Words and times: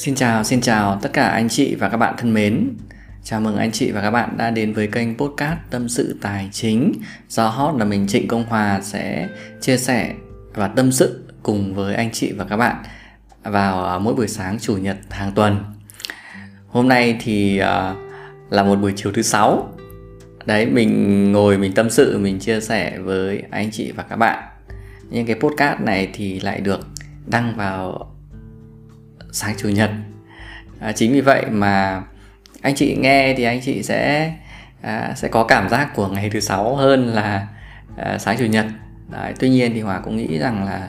Xin 0.00 0.14
chào, 0.14 0.44
xin 0.44 0.60
chào 0.60 0.98
tất 1.02 1.10
cả 1.12 1.28
anh 1.28 1.48
chị 1.48 1.74
và 1.74 1.88
các 1.88 1.96
bạn 1.96 2.14
thân 2.18 2.34
mến. 2.34 2.76
Chào 3.24 3.40
mừng 3.40 3.56
anh 3.56 3.72
chị 3.72 3.90
và 3.90 4.00
các 4.00 4.10
bạn 4.10 4.36
đã 4.36 4.50
đến 4.50 4.72
với 4.72 4.86
kênh 4.86 5.18
podcast 5.18 5.58
Tâm 5.70 5.88
sự 5.88 6.18
Tài 6.22 6.48
chính 6.52 6.92
do 7.28 7.48
hot 7.48 7.74
là 7.78 7.84
mình 7.84 8.06
Trịnh 8.08 8.28
Công 8.28 8.44
Hòa 8.44 8.80
sẽ 8.82 9.28
chia 9.60 9.76
sẻ 9.76 10.14
và 10.54 10.68
tâm 10.68 10.92
sự 10.92 11.24
cùng 11.42 11.74
với 11.74 11.94
anh 11.94 12.10
chị 12.12 12.32
và 12.32 12.44
các 12.44 12.56
bạn 12.56 12.76
vào 13.42 13.84
à, 13.84 13.98
mỗi 13.98 14.14
buổi 14.14 14.28
sáng 14.28 14.58
chủ 14.58 14.76
nhật 14.76 14.96
hàng 15.10 15.32
tuần. 15.32 15.64
Hôm 16.68 16.88
nay 16.88 17.16
thì 17.20 17.58
à, 17.58 17.94
là 18.50 18.62
một 18.62 18.76
buổi 18.76 18.92
chiều 18.96 19.12
thứ 19.12 19.22
sáu. 19.22 19.72
Đấy, 20.46 20.66
mình 20.66 21.32
ngồi 21.32 21.58
mình 21.58 21.74
tâm 21.74 21.90
sự, 21.90 22.18
mình 22.18 22.38
chia 22.38 22.60
sẻ 22.60 22.98
với 22.98 23.42
anh 23.50 23.70
chị 23.70 23.92
và 23.92 24.02
các 24.02 24.16
bạn. 24.16 24.44
Nhưng 25.10 25.26
cái 25.26 25.36
podcast 25.40 25.80
này 25.80 26.08
thì 26.12 26.40
lại 26.40 26.60
được 26.60 26.80
đăng 27.26 27.56
vào 27.56 28.09
sáng 29.32 29.54
chủ 29.58 29.68
nhật. 29.68 29.90
À, 30.80 30.92
chính 30.92 31.12
vì 31.12 31.20
vậy 31.20 31.44
mà 31.50 32.02
anh 32.62 32.74
chị 32.74 32.96
nghe 33.00 33.34
thì 33.36 33.44
anh 33.44 33.60
chị 33.60 33.82
sẽ 33.82 34.32
à, 34.82 35.12
sẽ 35.16 35.28
có 35.28 35.44
cảm 35.44 35.68
giác 35.68 35.94
của 35.94 36.08
ngày 36.08 36.30
thứ 36.30 36.40
sáu 36.40 36.76
hơn 36.76 37.06
là 37.06 37.46
à, 37.96 38.18
sáng 38.18 38.36
chủ 38.38 38.44
nhật. 38.44 38.66
Đấy, 39.08 39.34
tuy 39.38 39.48
nhiên 39.48 39.72
thì 39.74 39.80
hòa 39.80 40.00
cũng 40.00 40.16
nghĩ 40.16 40.38
rằng 40.38 40.64
là 40.64 40.88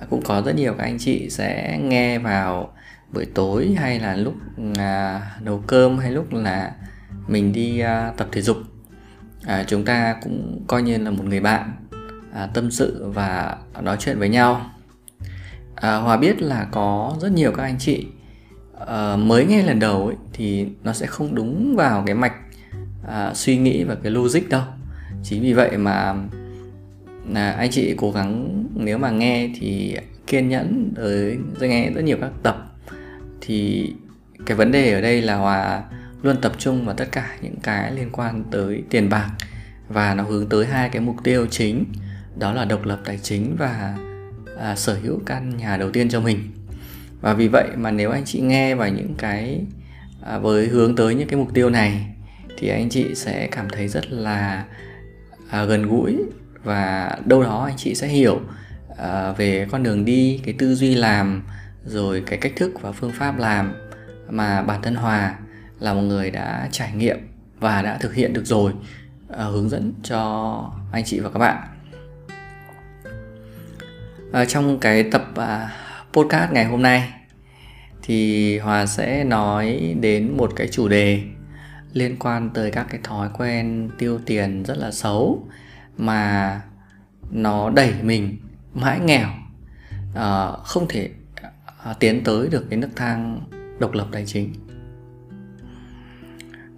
à, 0.00 0.04
cũng 0.10 0.22
có 0.24 0.42
rất 0.42 0.54
nhiều 0.56 0.74
các 0.78 0.84
anh 0.84 0.98
chị 0.98 1.30
sẽ 1.30 1.78
nghe 1.82 2.18
vào 2.18 2.72
buổi 3.12 3.26
tối 3.34 3.76
hay 3.78 4.00
là 4.00 4.16
lúc 4.16 4.34
à, 4.78 5.20
nấu 5.40 5.62
cơm 5.66 5.98
hay 5.98 6.10
lúc 6.10 6.32
là 6.32 6.72
mình 7.28 7.52
đi 7.52 7.80
à, 7.80 8.12
tập 8.16 8.28
thể 8.32 8.42
dục. 8.42 8.56
À, 9.46 9.64
chúng 9.66 9.84
ta 9.84 10.16
cũng 10.22 10.64
coi 10.66 10.82
như 10.82 10.98
là 10.98 11.10
một 11.10 11.24
người 11.24 11.40
bạn 11.40 11.72
à, 12.34 12.48
tâm 12.54 12.70
sự 12.70 13.10
và 13.14 13.56
nói 13.82 13.96
chuyện 14.00 14.18
với 14.18 14.28
nhau 14.28 14.70
à, 15.80 15.96
hòa 15.96 16.16
biết 16.16 16.42
là 16.42 16.66
có 16.70 17.16
rất 17.20 17.32
nhiều 17.32 17.52
các 17.52 17.62
anh 17.62 17.78
chị. 17.78 18.06
À, 18.86 19.16
mới 19.16 19.46
nghe 19.46 19.62
lần 19.62 19.78
đầu 19.78 20.06
ấy, 20.06 20.16
thì 20.32 20.66
nó 20.84 20.92
sẽ 20.92 21.06
không 21.06 21.34
đúng 21.34 21.76
vào 21.76 22.02
cái 22.06 22.14
mạch 22.14 22.34
à, 23.08 23.34
suy 23.34 23.56
nghĩ 23.56 23.84
và 23.84 23.94
cái 24.02 24.12
logic 24.12 24.48
đâu. 24.48 24.62
Chính 25.22 25.42
vì 25.42 25.52
vậy 25.52 25.76
mà 25.76 26.14
là 27.28 27.52
anh 27.52 27.70
chị 27.70 27.94
cố 27.96 28.10
gắng 28.10 28.64
nếu 28.74 28.98
mà 28.98 29.10
nghe 29.10 29.50
thì 29.60 29.96
kiên 30.26 30.48
nhẫn 30.48 30.92
tới 30.96 31.68
nghe 31.68 31.90
rất 31.90 32.04
nhiều 32.04 32.16
các 32.20 32.30
tập. 32.42 32.66
Thì 33.40 33.90
cái 34.46 34.56
vấn 34.56 34.72
đề 34.72 34.92
ở 34.92 35.00
đây 35.00 35.22
là 35.22 35.36
hòa 35.36 35.82
luôn 36.22 36.36
tập 36.40 36.52
trung 36.58 36.84
vào 36.86 36.94
tất 36.94 37.08
cả 37.12 37.36
những 37.42 37.56
cái 37.62 37.92
liên 37.92 38.08
quan 38.12 38.44
tới 38.50 38.82
tiền 38.90 39.08
bạc 39.08 39.30
và 39.88 40.14
nó 40.14 40.22
hướng 40.22 40.48
tới 40.48 40.66
hai 40.66 40.88
cái 40.88 41.02
mục 41.02 41.16
tiêu 41.24 41.46
chính 41.50 41.84
đó 42.38 42.52
là 42.52 42.64
độc 42.64 42.84
lập 42.84 42.98
tài 43.04 43.18
chính 43.18 43.56
và 43.58 43.98
à, 44.60 44.76
sở 44.76 44.98
hữu 45.02 45.20
căn 45.26 45.56
nhà 45.56 45.76
đầu 45.76 45.90
tiên 45.90 46.08
cho 46.08 46.20
mình. 46.20 46.50
Và 47.20 47.34
vì 47.34 47.48
vậy 47.48 47.68
mà 47.76 47.90
nếu 47.90 48.10
anh 48.10 48.24
chị 48.24 48.40
nghe 48.40 48.74
vào 48.74 48.88
những 48.88 49.14
cái 49.18 49.60
à, 50.22 50.38
với 50.38 50.66
hướng 50.66 50.96
tới 50.96 51.14
những 51.14 51.28
cái 51.28 51.38
mục 51.38 51.54
tiêu 51.54 51.70
này 51.70 52.06
thì 52.58 52.68
anh 52.68 52.88
chị 52.88 53.14
sẽ 53.14 53.48
cảm 53.50 53.68
thấy 53.68 53.88
rất 53.88 54.12
là 54.12 54.64
à, 55.50 55.64
gần 55.64 55.88
gũi 55.88 56.16
và 56.64 57.10
đâu 57.24 57.42
đó 57.42 57.64
anh 57.64 57.76
chị 57.76 57.94
sẽ 57.94 58.06
hiểu 58.06 58.40
à, 58.96 59.32
về 59.32 59.66
con 59.70 59.82
đường 59.82 60.04
đi 60.04 60.40
cái 60.44 60.54
tư 60.58 60.74
duy 60.74 60.94
làm 60.94 61.42
rồi 61.84 62.22
cái 62.26 62.38
cách 62.38 62.52
thức 62.56 62.72
và 62.80 62.92
phương 62.92 63.12
pháp 63.12 63.38
làm 63.38 63.72
mà 64.28 64.62
bản 64.62 64.82
thân 64.82 64.94
hòa 64.94 65.34
là 65.80 65.94
một 65.94 66.02
người 66.02 66.30
đã 66.30 66.68
trải 66.72 66.92
nghiệm 66.92 67.18
và 67.60 67.82
đã 67.82 67.98
thực 68.00 68.14
hiện 68.14 68.32
được 68.32 68.46
rồi 68.46 68.72
à, 69.28 69.44
hướng 69.44 69.68
dẫn 69.68 69.92
cho 70.02 70.72
anh 70.92 71.04
chị 71.04 71.20
và 71.20 71.30
các 71.30 71.38
bạn 71.38 71.56
à, 74.32 74.44
trong 74.44 74.78
cái 74.78 75.02
tập 75.02 75.24
à, 75.36 75.72
podcast 76.12 76.52
ngày 76.52 76.64
hôm 76.64 76.82
nay 76.82 77.12
thì 78.02 78.58
hòa 78.58 78.86
sẽ 78.86 79.24
nói 79.24 79.94
đến 80.00 80.36
một 80.36 80.52
cái 80.56 80.68
chủ 80.68 80.88
đề 80.88 81.22
liên 81.92 82.16
quan 82.18 82.50
tới 82.54 82.70
các 82.70 82.86
cái 82.90 83.00
thói 83.04 83.28
quen 83.38 83.90
tiêu 83.98 84.20
tiền 84.26 84.62
rất 84.62 84.78
là 84.78 84.90
xấu 84.90 85.46
mà 85.96 86.60
nó 87.30 87.70
đẩy 87.70 87.92
mình 88.02 88.36
mãi 88.74 89.00
nghèo 89.00 89.28
à, 90.14 90.50
không 90.64 90.88
thể 90.88 91.10
à, 91.84 91.94
tiến 92.00 92.24
tới 92.24 92.48
được 92.48 92.66
cái 92.70 92.78
nước 92.78 92.90
thang 92.96 93.40
độc 93.78 93.92
lập 93.92 94.06
tài 94.12 94.26
chính. 94.26 94.54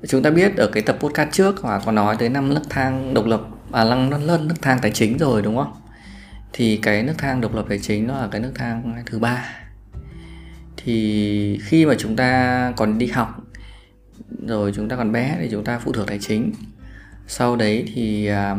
Chúng 0.08 0.22
ta 0.22 0.30
biết 0.30 0.56
ở 0.56 0.66
cái 0.72 0.82
tập 0.82 0.96
podcast 1.00 1.30
trước 1.32 1.60
hòa 1.60 1.80
có 1.84 1.92
nói 1.92 2.16
tới 2.18 2.28
năm 2.28 2.54
nước 2.54 2.62
thang 2.70 3.14
độc 3.14 3.26
lập 3.26 3.40
à 3.72 3.84
lăng 3.84 4.24
lân 4.24 4.48
nước 4.48 4.54
thang 4.62 4.78
tài 4.82 4.90
chính 4.90 5.18
rồi 5.18 5.42
đúng 5.42 5.56
không? 5.56 5.81
Thì 6.52 6.76
cái 6.76 7.02
nước 7.02 7.14
thang 7.18 7.40
độc 7.40 7.54
lập 7.54 7.66
tài 7.68 7.78
chính 7.78 8.06
nó 8.06 8.20
là 8.20 8.28
cái 8.30 8.40
nước 8.40 8.52
thang 8.54 9.02
thứ 9.06 9.18
ba. 9.18 9.48
Thì 10.76 11.58
khi 11.62 11.86
mà 11.86 11.94
chúng 11.98 12.16
ta 12.16 12.72
còn 12.76 12.98
đi 12.98 13.06
học 13.06 13.40
rồi 14.46 14.72
chúng 14.74 14.88
ta 14.88 14.96
còn 14.96 15.12
bé 15.12 15.36
thì 15.40 15.48
chúng 15.50 15.64
ta 15.64 15.78
phụ 15.78 15.92
thuộc 15.92 16.06
tài 16.06 16.18
chính. 16.18 16.52
Sau 17.26 17.56
đấy 17.56 17.84
thì 17.94 18.30
uh, 18.30 18.58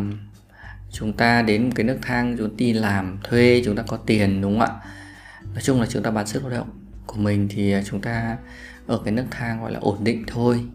chúng 0.91 1.13
ta 1.13 1.41
đến 1.41 1.71
cái 1.75 1.83
nước 1.83 1.97
thang 2.01 2.35
chúng 2.37 2.49
ta 2.49 2.55
đi 2.57 2.73
làm 2.73 3.17
thuê 3.23 3.61
chúng 3.65 3.75
ta 3.75 3.83
có 3.87 3.97
tiền 3.97 4.41
đúng 4.41 4.59
không 4.59 4.67
ạ? 4.67 4.79
Nói 5.53 5.61
chung 5.61 5.81
là 5.81 5.87
chúng 5.89 6.03
ta 6.03 6.11
bán 6.11 6.27
sức 6.27 6.43
lao 6.43 6.51
động 6.51 6.69
của 7.05 7.17
mình 7.17 7.47
thì 7.51 7.71
à, 7.71 7.81
chúng 7.85 8.01
ta 8.01 8.37
ở 8.87 8.99
cái 9.05 9.13
nước 9.13 9.25
thang 9.31 9.61
gọi 9.61 9.71
là 9.71 9.79
ổn 9.79 10.03
định 10.03 10.23
thôi. 10.27 10.65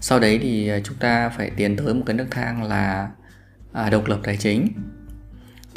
Sau 0.00 0.20
đấy 0.20 0.38
thì 0.42 0.68
à, 0.68 0.78
chúng 0.84 0.96
ta 0.96 1.28
phải 1.28 1.50
tiến 1.56 1.76
tới 1.76 1.94
một 1.94 2.02
cái 2.06 2.16
nước 2.16 2.26
thang 2.30 2.62
là 2.62 3.10
à, 3.72 3.90
độc 3.90 4.06
lập 4.06 4.20
tài 4.22 4.36
chính 4.36 4.68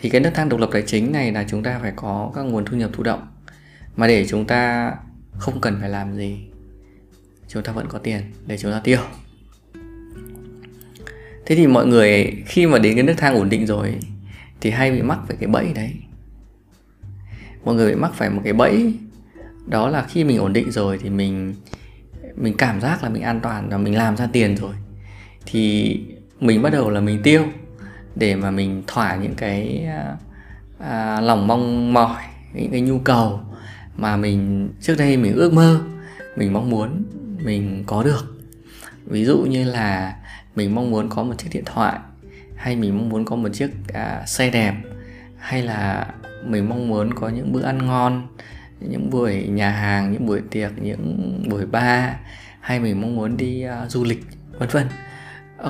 thì 0.01 0.09
cái 0.09 0.21
nấc 0.21 0.33
thang 0.33 0.49
độc 0.49 0.59
lập 0.59 0.69
tài 0.73 0.81
chính 0.81 1.11
này 1.11 1.31
là 1.31 1.45
chúng 1.49 1.63
ta 1.63 1.79
phải 1.81 1.93
có 1.95 2.31
các 2.35 2.41
nguồn 2.41 2.65
thu 2.65 2.77
nhập 2.77 2.89
thụ 2.93 3.03
động. 3.03 3.27
Mà 3.95 4.07
để 4.07 4.27
chúng 4.27 4.45
ta 4.45 4.91
không 5.37 5.61
cần 5.61 5.77
phải 5.79 5.89
làm 5.89 6.15
gì, 6.15 6.37
chúng 7.47 7.63
ta 7.63 7.71
vẫn 7.71 7.87
có 7.89 7.99
tiền 7.99 8.21
để 8.47 8.57
chúng 8.57 8.71
ta 8.71 8.81
tiêu. 8.83 8.99
Thế 11.45 11.55
thì 11.55 11.67
mọi 11.67 11.87
người 11.87 12.43
khi 12.45 12.67
mà 12.67 12.79
đến 12.79 12.95
cái 12.95 13.03
nước 13.03 13.13
thang 13.17 13.35
ổn 13.35 13.49
định 13.49 13.65
rồi, 13.65 13.95
thì 14.61 14.69
hay 14.69 14.91
bị 14.91 15.01
mắc 15.01 15.19
phải 15.27 15.37
cái 15.39 15.49
bẫy 15.49 15.73
đấy. 15.75 15.93
Mọi 17.63 17.75
người 17.75 17.89
bị 17.89 17.95
mắc 17.95 18.11
phải 18.13 18.29
một 18.29 18.41
cái 18.43 18.53
bẫy, 18.53 18.93
đó 19.65 19.89
là 19.89 20.05
khi 20.09 20.23
mình 20.23 20.37
ổn 20.37 20.53
định 20.53 20.71
rồi 20.71 20.99
thì 21.01 21.09
mình 21.09 21.55
mình 22.35 22.57
cảm 22.57 22.81
giác 22.81 23.03
là 23.03 23.09
mình 23.09 23.21
an 23.21 23.39
toàn 23.43 23.69
và 23.69 23.77
mình 23.77 23.97
làm 23.97 24.17
ra 24.17 24.27
tiền 24.33 24.57
rồi. 24.57 24.73
Thì 25.45 25.99
mình 26.39 26.61
bắt 26.61 26.69
đầu 26.69 26.89
là 26.89 26.99
mình 26.99 27.21
tiêu 27.23 27.45
để 28.15 28.35
mà 28.35 28.51
mình 28.51 28.83
thỏa 28.87 29.15
những 29.15 29.35
cái 29.35 29.85
à, 29.85 30.15
à, 30.79 31.21
lòng 31.21 31.47
mong 31.47 31.93
mỏi 31.93 32.23
những 32.53 32.71
cái 32.71 32.81
nhu 32.81 32.99
cầu 32.99 33.39
mà 33.97 34.17
mình 34.17 34.69
trước 34.81 34.95
đây 34.97 35.17
mình 35.17 35.33
ước 35.33 35.53
mơ 35.53 35.81
mình 36.35 36.53
mong 36.53 36.69
muốn 36.69 37.03
mình 37.43 37.83
có 37.87 38.03
được. 38.03 38.43
Ví 39.05 39.25
dụ 39.25 39.37
như 39.37 39.63
là 39.63 40.15
mình 40.55 40.75
mong 40.75 40.91
muốn 40.91 41.09
có 41.09 41.23
một 41.23 41.33
chiếc 41.37 41.49
điện 41.51 41.63
thoại 41.65 41.99
hay 42.55 42.75
mình 42.75 42.97
mong 42.97 43.09
muốn 43.09 43.25
có 43.25 43.35
một 43.35 43.49
chiếc 43.53 43.69
à, 43.93 44.23
xe 44.27 44.49
đẹp 44.49 44.75
hay 45.37 45.61
là 45.61 46.07
mình 46.45 46.69
mong 46.69 46.87
muốn 46.87 47.13
có 47.13 47.29
những 47.29 47.51
bữa 47.51 47.63
ăn 47.63 47.87
ngon 47.87 48.27
những 48.79 49.09
buổi 49.09 49.47
nhà 49.47 49.69
hàng 49.69 50.11
những 50.11 50.25
buổi 50.25 50.41
tiệc 50.49 50.71
những 50.81 51.43
buổi 51.49 51.65
bar 51.65 52.09
hay 52.59 52.79
mình 52.79 53.01
mong 53.01 53.15
muốn 53.15 53.37
đi 53.37 53.61
à, 53.61 53.85
du 53.87 54.03
lịch 54.03 54.25
vân 54.59 54.69
vân. 54.69 54.87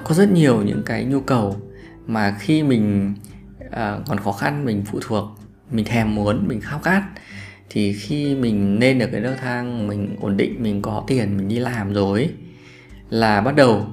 Có 0.04 0.16
rất 0.16 0.32
nhiều 0.32 0.62
những 0.62 0.84
cái 0.86 1.06
nhu 1.06 1.20
cầu 1.20 1.71
mà 2.08 2.36
khi 2.40 2.64
mình 2.64 3.14
uh, 3.66 3.72
còn 4.06 4.18
khó 4.18 4.32
khăn 4.32 4.66
mình 4.66 4.84
phụ 4.86 5.00
thuộc 5.02 5.26
mình 5.72 5.86
thèm 5.86 6.16
muốn 6.16 6.48
mình 6.48 6.62
khao 6.62 6.80
khát 6.80 7.04
thì 7.70 7.94
khi 7.94 8.36
mình 8.36 8.80
lên 8.80 9.00
được 9.00 9.08
cái 9.12 9.22
nấc 9.22 9.38
thang 9.38 9.88
mình 9.88 10.16
ổn 10.22 10.38
định 10.38 10.64
mình 10.64 10.82
có 10.82 11.04
tiền 11.08 11.38
mình 11.38 11.48
đi 11.48 11.60
làm 11.60 11.94
rồi 11.94 12.30
là 13.10 13.42
bắt 13.42 13.56
đầu 13.56 13.88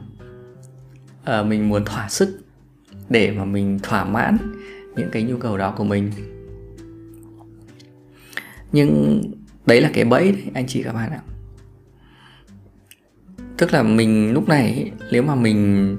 uh, 1.22 1.46
mình 1.46 1.68
muốn 1.68 1.84
thỏa 1.84 2.08
sức 2.08 2.40
để 3.08 3.30
mà 3.30 3.44
mình 3.44 3.78
thỏa 3.82 4.04
mãn 4.04 4.38
những 4.96 5.08
cái 5.12 5.22
nhu 5.22 5.36
cầu 5.36 5.58
đó 5.58 5.74
của 5.76 5.84
mình. 5.84 6.12
Nhưng 8.72 9.22
đấy 9.66 9.80
là 9.80 9.90
cái 9.94 10.04
bẫy 10.04 10.32
đấy 10.32 10.42
anh 10.54 10.66
chị 10.66 10.82
các 10.82 10.92
bạn 10.92 11.10
ạ. 11.10 11.20
Tức 13.56 13.72
là 13.72 13.82
mình 13.82 14.32
lúc 14.32 14.48
này 14.48 14.92
nếu 15.12 15.22
mà 15.22 15.34
mình 15.34 15.96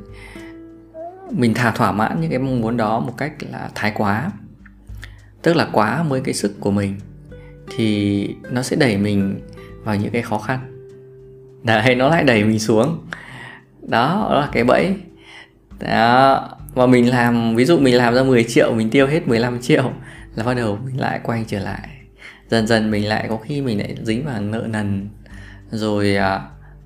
mình 1.31 1.53
thà 1.53 1.71
thỏa 1.71 1.91
mãn 1.91 2.21
những 2.21 2.29
cái 2.29 2.39
mong 2.39 2.61
muốn 2.61 2.77
đó 2.77 2.99
một 2.99 3.13
cách 3.17 3.33
là 3.51 3.69
thái 3.75 3.91
quá. 3.95 4.31
Tức 5.41 5.55
là 5.55 5.67
quá 5.71 6.03
với 6.03 6.21
cái 6.21 6.33
sức 6.33 6.59
của 6.59 6.71
mình 6.71 6.95
thì 7.75 8.27
nó 8.51 8.61
sẽ 8.61 8.75
đẩy 8.75 8.97
mình 8.97 9.39
vào 9.83 9.95
những 9.95 10.11
cái 10.11 10.21
khó 10.21 10.37
khăn. 10.37 10.59
Đấy 11.63 11.95
nó 11.95 12.09
lại 12.09 12.23
đẩy 12.23 12.43
mình 12.43 12.59
xuống. 12.59 13.07
Đó, 13.81 14.27
đó 14.31 14.39
là 14.39 14.49
cái 14.51 14.63
bẫy. 14.63 14.95
Đó 15.79 16.49
và 16.73 16.85
mình 16.85 17.09
làm 17.09 17.55
ví 17.55 17.65
dụ 17.65 17.77
mình 17.77 17.95
làm 17.95 18.15
ra 18.15 18.23
10 18.23 18.43
triệu 18.43 18.73
mình 18.73 18.89
tiêu 18.89 19.07
hết 19.07 19.27
15 19.27 19.61
triệu 19.61 19.91
là 20.35 20.43
bắt 20.43 20.53
đầu 20.53 20.79
mình 20.85 20.99
lại 20.99 21.19
quay 21.23 21.45
trở 21.47 21.59
lại. 21.59 21.89
Dần 22.49 22.67
dần 22.67 22.91
mình 22.91 23.07
lại 23.07 23.25
có 23.29 23.37
khi 23.37 23.61
mình 23.61 23.79
lại 23.79 23.95
dính 24.03 24.25
vào 24.25 24.41
nợ 24.41 24.67
nần 24.69 25.09
rồi 25.71 26.15
à, 26.15 26.41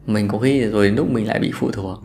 mình 0.06 0.28
có 0.28 0.38
khi 0.38 0.62
rồi 0.62 0.90
lúc 0.90 1.12
mình 1.12 1.28
lại 1.28 1.40
bị 1.40 1.52
phụ 1.54 1.72
thuộc. 1.72 2.04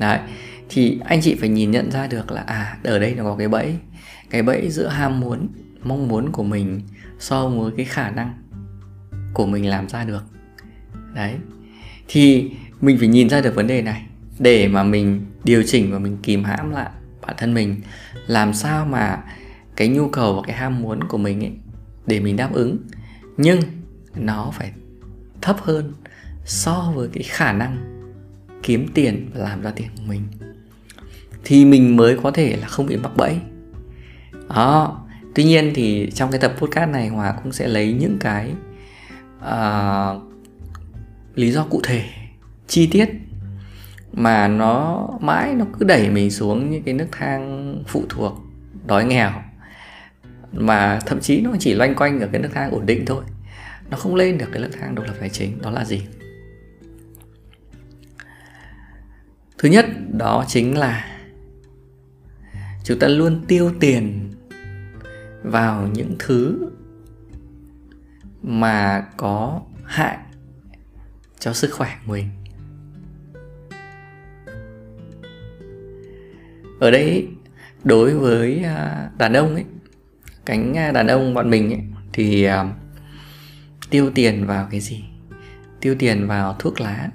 Đấy 0.00 0.18
thì 0.68 0.98
anh 1.04 1.20
chị 1.20 1.34
phải 1.34 1.48
nhìn 1.48 1.70
nhận 1.70 1.90
ra 1.90 2.06
được 2.06 2.30
là 2.30 2.40
à 2.40 2.78
ở 2.84 2.98
đây 2.98 3.14
nó 3.14 3.24
có 3.24 3.36
cái 3.36 3.48
bẫy. 3.48 3.74
Cái 4.30 4.42
bẫy 4.42 4.70
giữa 4.70 4.88
ham 4.88 5.20
muốn, 5.20 5.48
mong 5.82 6.08
muốn 6.08 6.32
của 6.32 6.42
mình 6.42 6.80
so 7.18 7.48
với 7.48 7.72
cái 7.76 7.86
khả 7.86 8.10
năng 8.10 8.34
của 9.34 9.46
mình 9.46 9.66
làm 9.66 9.88
ra 9.88 10.04
được. 10.04 10.24
Đấy. 11.14 11.34
Thì 12.08 12.50
mình 12.80 12.98
phải 12.98 13.08
nhìn 13.08 13.28
ra 13.28 13.40
được 13.40 13.54
vấn 13.54 13.66
đề 13.66 13.82
này. 13.82 14.06
Để 14.38 14.68
mà 14.68 14.82
mình 14.82 15.26
điều 15.44 15.62
chỉnh 15.66 15.92
và 15.92 15.98
mình 15.98 16.18
kìm 16.22 16.44
hãm 16.44 16.70
lại 16.70 16.90
bản 17.26 17.34
thân 17.38 17.54
mình, 17.54 17.80
làm 18.26 18.54
sao 18.54 18.86
mà 18.86 19.22
cái 19.76 19.88
nhu 19.88 20.08
cầu 20.08 20.34
và 20.34 20.42
cái 20.46 20.56
ham 20.56 20.82
muốn 20.82 21.04
của 21.04 21.18
mình 21.18 21.44
ấy, 21.44 21.52
để 22.06 22.20
mình 22.20 22.36
đáp 22.36 22.52
ứng. 22.52 22.76
Nhưng 23.36 23.60
nó 24.16 24.50
phải 24.54 24.72
thấp 25.40 25.56
hơn 25.60 25.92
so 26.44 26.92
với 26.94 27.08
cái 27.12 27.22
khả 27.22 27.52
năng 27.52 28.02
kiếm 28.62 28.88
tiền 28.94 29.30
và 29.34 29.40
làm 29.40 29.62
ra 29.62 29.70
tiền 29.70 29.88
của 29.96 30.02
mình 30.06 30.22
thì 31.44 31.64
mình 31.64 31.96
mới 31.96 32.18
có 32.22 32.30
thể 32.30 32.56
là 32.56 32.66
không 32.66 32.86
bị 32.86 32.96
mắc 32.96 33.16
bẫy. 33.16 33.38
Đó. 34.48 34.98
Tuy 35.34 35.44
nhiên 35.44 35.72
thì 35.74 36.10
trong 36.14 36.30
cái 36.30 36.40
tập 36.40 36.54
podcast 36.58 36.90
này 36.90 37.08
hòa 37.08 37.34
cũng 37.42 37.52
sẽ 37.52 37.68
lấy 37.68 37.92
những 37.92 38.16
cái 38.20 38.52
uh, 39.38 40.22
lý 41.34 41.52
do 41.52 41.66
cụ 41.70 41.80
thể 41.84 42.04
chi 42.66 42.86
tiết 42.86 43.08
mà 44.12 44.48
nó 44.48 45.08
mãi 45.20 45.54
nó 45.54 45.64
cứ 45.78 45.84
đẩy 45.84 46.10
mình 46.10 46.30
xuống 46.30 46.70
những 46.70 46.82
cái 46.82 46.94
nước 46.94 47.06
thang 47.12 47.82
phụ 47.86 48.04
thuộc 48.08 48.32
đói 48.86 49.04
nghèo 49.04 49.32
mà 50.52 50.98
thậm 51.06 51.20
chí 51.20 51.40
nó 51.40 51.50
chỉ 51.58 51.74
loanh 51.74 51.94
quanh 51.94 52.20
ở 52.20 52.28
cái 52.32 52.40
nước 52.40 52.50
thang 52.54 52.70
ổn 52.70 52.86
định 52.86 53.06
thôi. 53.06 53.24
Nó 53.90 53.96
không 53.96 54.14
lên 54.14 54.38
được 54.38 54.46
cái 54.52 54.62
nước 54.62 54.70
thang 54.80 54.94
độc 54.94 55.06
lập 55.06 55.14
tài 55.20 55.28
chính 55.28 55.62
đó 55.62 55.70
là 55.70 55.84
gì? 55.84 56.02
Thứ 59.58 59.68
nhất 59.68 59.86
đó 60.18 60.44
chính 60.48 60.78
là 60.78 61.11
chúng 62.84 62.98
ta 62.98 63.08
luôn 63.08 63.44
tiêu 63.48 63.72
tiền 63.80 64.30
vào 65.42 65.88
những 65.88 66.16
thứ 66.18 66.70
mà 68.42 69.06
có 69.16 69.62
hại 69.84 70.18
cho 71.38 71.52
sức 71.52 71.70
khỏe 71.72 71.96
của 72.06 72.12
mình. 72.12 72.28
Ở 76.80 76.90
đây 76.90 77.28
đối 77.84 78.14
với 78.14 78.62
à, 78.64 79.10
đàn 79.18 79.32
ông 79.32 79.54
ấy 79.54 79.64
cánh 80.46 80.76
à, 80.76 80.92
đàn 80.92 81.06
ông 81.06 81.34
bọn 81.34 81.50
mình 81.50 81.72
ấy, 81.72 81.82
thì 82.12 82.44
à, 82.44 82.74
tiêu 83.90 84.10
tiền 84.14 84.46
vào 84.46 84.68
cái 84.70 84.80
gì? 84.80 85.04
Tiêu 85.80 85.94
tiền 85.98 86.26
vào 86.26 86.56
thuốc 86.58 86.80
lá 86.80 87.10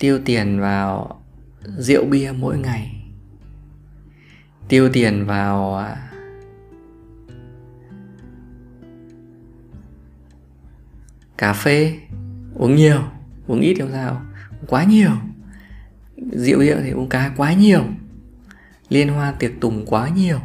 tiêu 0.00 0.20
tiền 0.24 0.60
vào 0.60 1.22
rượu 1.62 2.04
bia 2.04 2.32
mỗi 2.38 2.58
ngày 2.58 2.99
tiêu 4.70 4.88
tiền 4.92 5.26
vào 5.26 5.76
à, 5.76 5.96
cà 11.38 11.52
phê 11.52 11.98
uống 12.54 12.74
nhiều 12.74 13.02
uống 13.46 13.60
ít 13.60 13.74
không 13.80 13.92
sao 13.92 14.22
quá 14.66 14.84
nhiều. 14.84 15.10
Rượu 16.16 16.60
rượu 16.60 16.76
thì 16.82 16.90
uống 16.90 17.08
cá 17.08 17.32
quá 17.36 17.52
nhiều 17.52 17.84
liên 18.88 19.08
hoan 19.08 19.34
tiệc 19.38 19.52
tùng 19.60 19.86
quá 19.86 20.08
nhiều. 20.08 20.38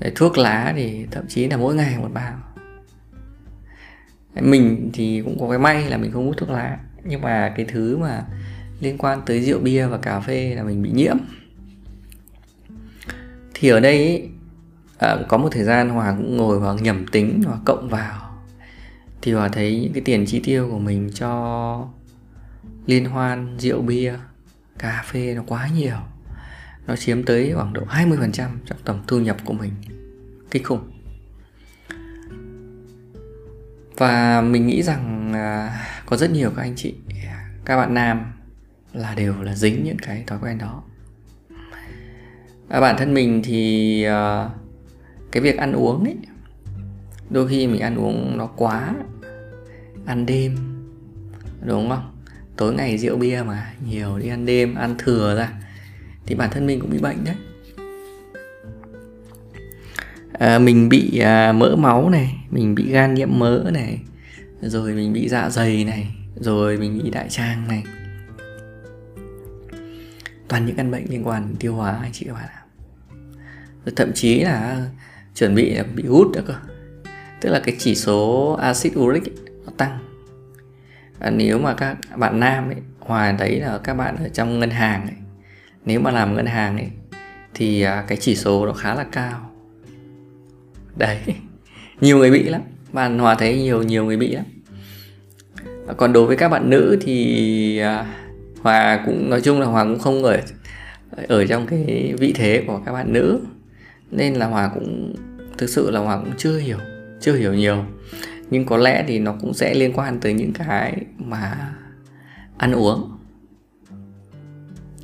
Đấy, 0.00 0.12
thuốc 0.14 0.38
lá 0.38 0.72
thì 0.76 1.06
thậm 1.10 1.24
chí 1.28 1.48
là 1.48 1.56
mỗi 1.56 1.74
ngày 1.74 1.98
một 1.98 2.10
bao. 2.12 2.38
Mình 4.40 4.90
thì 4.92 5.22
cũng 5.24 5.40
có 5.40 5.48
cái 5.48 5.58
may 5.58 5.90
là 5.90 5.96
mình 5.96 6.12
không 6.12 6.26
hút 6.26 6.36
thuốc 6.38 6.50
lá 6.50 6.78
nhưng 7.04 7.20
mà 7.20 7.52
cái 7.56 7.66
thứ 7.68 7.96
mà 7.96 8.24
liên 8.80 8.98
quan 8.98 9.20
tới 9.26 9.42
rượu 9.42 9.60
bia 9.60 9.86
và 9.86 9.98
cà 9.98 10.20
phê 10.20 10.54
là 10.54 10.62
mình 10.62 10.82
bị 10.82 10.90
nhiễm 10.90 11.16
thì 13.58 13.68
ở 13.68 13.80
đây 13.80 13.98
ý, 13.98 14.22
à, 14.98 15.16
có 15.28 15.38
một 15.38 15.48
thời 15.52 15.64
gian 15.64 15.88
hòa 15.88 16.14
cũng 16.16 16.36
ngồi 16.36 16.60
và 16.60 16.74
nhẩm 16.74 17.06
tính 17.06 17.42
và 17.46 17.58
cộng 17.64 17.88
vào. 17.88 18.42
Thì 19.22 19.32
hòa 19.32 19.48
thấy 19.48 19.80
những 19.80 19.92
cái 19.92 20.02
tiền 20.04 20.26
chi 20.26 20.40
tiêu 20.44 20.68
của 20.70 20.78
mình 20.78 21.10
cho 21.14 21.88
liên 22.86 23.04
hoan 23.04 23.58
rượu 23.58 23.82
bia 23.82 24.14
cà 24.78 25.04
phê 25.06 25.34
nó 25.34 25.42
quá 25.46 25.68
nhiều. 25.76 25.96
Nó 26.86 26.96
chiếm 26.96 27.22
tới 27.22 27.52
khoảng 27.54 27.72
độ 27.72 27.82
20% 27.88 28.30
trong 28.66 28.78
tổng 28.84 29.02
thu 29.06 29.20
nhập 29.20 29.36
của 29.44 29.52
mình. 29.52 29.72
Kinh 30.50 30.64
khủng. 30.64 30.90
Và 33.96 34.40
mình 34.40 34.66
nghĩ 34.66 34.82
rằng 34.82 35.32
à, 35.32 35.80
có 36.06 36.16
rất 36.16 36.30
nhiều 36.30 36.52
các 36.56 36.62
anh 36.62 36.74
chị 36.76 36.94
các 37.66 37.76
bạn 37.76 37.94
nam 37.94 38.32
là 38.92 39.14
đều 39.14 39.42
là 39.42 39.54
dính 39.54 39.84
những 39.84 39.98
cái 40.02 40.24
thói 40.26 40.38
quen 40.42 40.58
đó 40.58 40.82
à, 42.68 42.80
bản 42.80 42.96
thân 42.98 43.14
mình 43.14 43.42
thì 43.44 44.02
à, 44.02 44.48
cái 45.32 45.42
việc 45.42 45.56
ăn 45.56 45.72
uống 45.72 46.04
ấy 46.04 46.16
đôi 47.30 47.48
khi 47.48 47.66
mình 47.66 47.80
ăn 47.80 47.96
uống 47.96 48.38
nó 48.38 48.46
quá 48.46 48.94
ăn 50.06 50.26
đêm 50.26 50.56
đúng 51.66 51.88
không? 51.88 52.12
Tối 52.56 52.74
ngày 52.74 52.98
rượu 52.98 53.16
bia 53.16 53.42
mà 53.46 53.72
nhiều 53.88 54.18
đi 54.18 54.28
ăn 54.28 54.46
đêm 54.46 54.74
ăn 54.74 54.94
thừa 54.98 55.36
ra 55.36 55.52
thì 56.26 56.34
bản 56.34 56.50
thân 56.50 56.66
mình 56.66 56.80
cũng 56.80 56.90
bị 56.90 56.98
bệnh 56.98 57.24
đấy. 57.24 57.34
À, 60.32 60.58
mình 60.58 60.88
bị 60.88 61.18
à, 61.18 61.52
mỡ 61.52 61.76
máu 61.76 62.10
này 62.10 62.34
mình 62.50 62.74
bị 62.74 62.90
gan 62.90 63.14
nhiễm 63.14 63.28
mỡ 63.38 63.70
này 63.72 64.00
rồi 64.60 64.92
mình 64.92 65.12
bị 65.12 65.28
dạ 65.28 65.50
dày 65.50 65.84
này 65.84 66.14
rồi 66.40 66.78
mình 66.78 67.00
bị 67.04 67.10
đại 67.10 67.28
tràng 67.28 67.68
này 67.68 67.84
toàn 70.48 70.66
những 70.66 70.76
căn 70.76 70.90
bệnh 70.90 71.10
liên 71.10 71.26
quan 71.26 71.54
tiêu 71.58 71.74
hóa 71.74 71.98
anh 72.02 72.12
chị 72.12 72.26
các 72.26 72.32
bạn 72.32 72.48
ạ. 72.48 72.62
Rồi 73.84 73.92
thậm 73.96 74.12
chí 74.14 74.40
là 74.40 74.86
chuẩn 75.34 75.54
bị 75.54 75.78
bị 75.94 76.06
hút 76.06 76.30
nữa 76.32 76.42
cơ. 76.46 76.54
Tức 77.40 77.50
là 77.50 77.60
cái 77.64 77.76
chỉ 77.78 77.94
số 77.94 78.52
axit 78.62 78.98
uric 78.98 79.24
ấy, 79.24 79.34
nó 79.64 79.72
tăng. 79.76 79.98
À, 81.18 81.30
nếu 81.30 81.58
mà 81.58 81.74
các 81.74 81.96
bạn 82.16 82.40
nam 82.40 82.68
ấy 82.68 82.76
hòa 82.98 83.34
thấy 83.38 83.60
là 83.60 83.78
các 83.84 83.94
bạn 83.94 84.16
ở 84.16 84.28
trong 84.28 84.58
ngân 84.58 84.70
hàng 84.70 85.02
ấy 85.02 85.16
nếu 85.84 86.00
mà 86.00 86.10
làm 86.10 86.34
ngân 86.34 86.46
hàng 86.46 86.76
ấy 86.76 86.88
thì 87.54 87.82
à, 87.82 88.04
cái 88.08 88.18
chỉ 88.20 88.36
số 88.36 88.66
nó 88.66 88.72
khá 88.72 88.94
là 88.94 89.04
cao. 89.12 89.50
Đấy 90.96 91.18
nhiều 92.00 92.18
người 92.18 92.30
bị 92.30 92.42
lắm. 92.42 92.60
Bạn 92.92 93.18
hòa 93.18 93.34
thấy 93.34 93.58
nhiều 93.58 93.82
nhiều 93.82 94.04
người 94.04 94.16
bị 94.16 94.28
lắm. 94.28 94.44
Còn 95.96 96.12
đối 96.12 96.26
với 96.26 96.36
các 96.36 96.48
bạn 96.48 96.70
nữ 96.70 96.98
thì 97.00 97.78
à, 97.78 98.06
hòa 98.66 99.02
cũng, 99.06 99.30
nói 99.30 99.40
chung 99.40 99.60
là 99.60 99.66
hòa 99.66 99.84
cũng 99.84 99.98
không 99.98 100.22
ở 100.22 100.40
ở 101.28 101.46
trong 101.46 101.66
cái 101.66 102.14
vị 102.18 102.32
thế 102.36 102.64
của 102.66 102.80
các 102.86 102.92
bạn 102.92 103.12
nữ. 103.12 103.40
Nên 104.10 104.34
là 104.34 104.46
hòa 104.46 104.70
cũng, 104.74 105.14
thực 105.58 105.70
sự 105.70 105.90
là 105.90 106.00
hòa 106.00 106.18
cũng 106.18 106.32
chưa 106.36 106.58
hiểu 106.58 106.78
chưa 107.20 107.36
hiểu 107.36 107.54
nhiều. 107.54 107.84
Nhưng 108.50 108.66
có 108.66 108.76
lẽ 108.76 109.04
thì 109.06 109.18
nó 109.18 109.34
cũng 109.40 109.54
sẽ 109.54 109.74
liên 109.74 109.92
quan 109.92 110.20
tới 110.20 110.32
những 110.32 110.52
cái 110.52 110.96
mà 111.18 111.74
ăn 112.58 112.72
uống. 112.72 113.18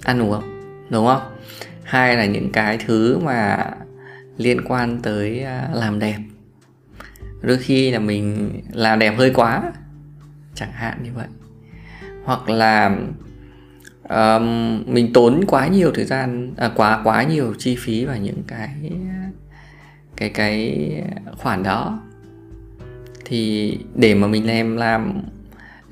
Ăn 0.05 0.23
uống, 0.23 0.43
đúng 0.91 1.07
không? 1.07 1.23
Hai 1.83 2.17
là 2.17 2.25
những 2.27 2.53
cái 2.53 2.79
thứ 2.87 3.19
mà 3.19 3.71
liên 4.37 4.65
quan 4.65 5.03
tới 5.03 5.43
à, 5.43 5.69
làm 5.75 5.99
đẹp. 5.99 6.19
Đôi 7.43 7.59
khi 7.59 7.91
là 7.91 7.99
mình 7.99 8.51
làm 8.73 8.99
đẹp 8.99 9.15
hơi 9.19 9.31
quá, 9.35 9.73
chẳng 10.55 10.73
hạn 10.73 10.99
như 11.03 11.11
vậy. 11.15 11.27
Hoặc 12.25 12.51
là 12.51 12.97
um, 14.09 14.83
mình 14.87 15.13
tốn 15.13 15.45
quá 15.47 15.69
nhiều 15.69 15.91
thời 15.95 16.05
gian 16.05 16.55
à, 16.57 16.71
quá 16.77 17.01
quá 17.05 17.23
nhiều 17.23 17.55
chi 17.59 17.77
phí 17.77 18.05
vào 18.05 18.17
những 18.17 18.43
cái 18.47 18.71
cái 20.17 20.31
cái 20.31 20.89
khoản 21.37 21.63
đó. 21.63 22.01
Thì 23.25 23.79
để 23.95 24.15
mà 24.15 24.27
mình 24.27 24.47
làm 24.47 24.77
làm 24.77 25.23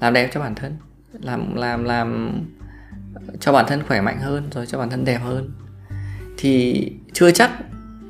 làm 0.00 0.12
đẹp 0.12 0.31
cho 0.33 0.40
bản 0.40 0.55
thân 0.55 0.76
làm 1.12 1.55
làm 1.55 1.85
làm 1.85 2.40
cho 3.40 3.52
bản 3.52 3.64
thân 3.69 3.83
khỏe 3.88 4.00
mạnh 4.00 4.19
hơn 4.21 4.50
rồi 4.50 4.67
cho 4.67 4.79
bản 4.79 4.90
thân 4.90 5.05
đẹp 5.05 5.19
hơn 5.19 5.50
thì 6.37 6.87
chưa 7.12 7.31
chắc 7.31 7.50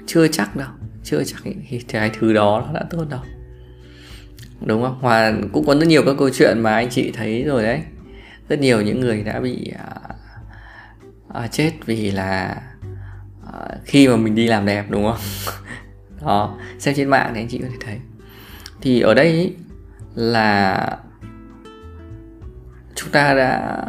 chưa 0.07 0.28
chắc 0.28 0.57
đâu 0.57 0.69
chưa 1.04 1.25
chắc 1.25 1.42
thì 1.69 1.80
cái 1.88 2.11
thứ 2.19 2.33
đó 2.33 2.64
nó 2.66 2.73
đã 2.73 2.87
tốt 2.90 3.04
đâu. 3.11 3.21
Đúng 4.66 4.83
không? 4.83 4.99
Hòa 5.00 5.33
cũng 5.52 5.66
có 5.66 5.75
rất 5.75 5.87
nhiều 5.87 6.02
các 6.07 6.16
câu 6.19 6.30
chuyện 6.30 6.61
mà 6.61 6.75
anh 6.75 6.88
chị 6.90 7.12
thấy 7.12 7.45
rồi 7.45 7.62
đấy 7.62 7.80
rất 8.50 8.61
nhiều 8.61 8.80
những 8.80 9.00
người 9.00 9.23
đã 9.23 9.40
bị 9.40 9.73
à, 9.78 10.14
à, 11.35 11.47
chết 11.47 11.73
vì 11.87 12.11
là 12.11 12.62
à, 13.52 13.69
khi 13.85 14.09
mà 14.09 14.16
mình 14.16 14.35
đi 14.35 14.47
làm 14.47 14.66
đẹp 14.66 14.85
đúng 14.88 15.04
không? 15.04 15.54
Đó 16.26 16.59
xem 16.78 16.95
trên 16.95 17.09
mạng 17.09 17.30
thì 17.35 17.40
anh 17.40 17.49
chị 17.49 17.59
có 17.59 17.69
thể 17.71 17.76
thấy. 17.80 17.99
Thì 18.80 19.00
ở 19.00 19.14
đây 19.14 19.33
ý, 19.33 19.52
là 20.14 20.99
chúng 22.95 23.11
ta 23.11 23.35
đã 23.35 23.85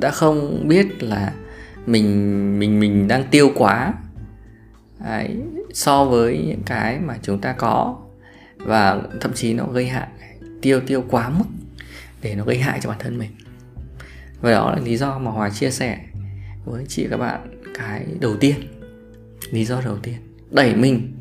đã 0.00 0.10
không 0.10 0.68
biết 0.68 1.02
là 1.02 1.32
mình 1.86 2.58
mình 2.58 2.80
mình 2.80 3.08
đang 3.08 3.24
tiêu 3.30 3.52
quá 3.54 3.92
Đấy, 5.04 5.36
so 5.72 6.04
với 6.04 6.44
những 6.46 6.62
cái 6.66 6.98
mà 7.00 7.14
chúng 7.22 7.40
ta 7.40 7.52
có 7.52 7.96
và 8.56 9.00
thậm 9.20 9.32
chí 9.32 9.54
nó 9.54 9.66
gây 9.66 9.86
hại 9.86 10.08
tiêu 10.62 10.80
tiêu 10.86 11.04
quá 11.10 11.28
mức 11.28 11.44
để 12.24 12.34
nó 12.34 12.44
gây 12.44 12.58
hại 12.58 12.80
cho 12.82 12.88
bản 12.88 12.98
thân 12.98 13.18
mình. 13.18 13.30
Và 14.40 14.50
đó 14.50 14.74
là 14.74 14.82
lý 14.82 14.96
do 14.96 15.18
mà 15.18 15.30
hòa 15.30 15.50
chia 15.50 15.70
sẻ 15.70 15.98
với 16.64 16.84
chị 16.88 17.06
các 17.10 17.16
bạn 17.16 17.62
cái 17.74 18.06
đầu 18.20 18.36
tiên. 18.40 18.54
Lý 19.50 19.64
do 19.64 19.80
đầu 19.84 19.98
tiên, 19.98 20.14
đẩy 20.50 20.76
mình 20.76 21.12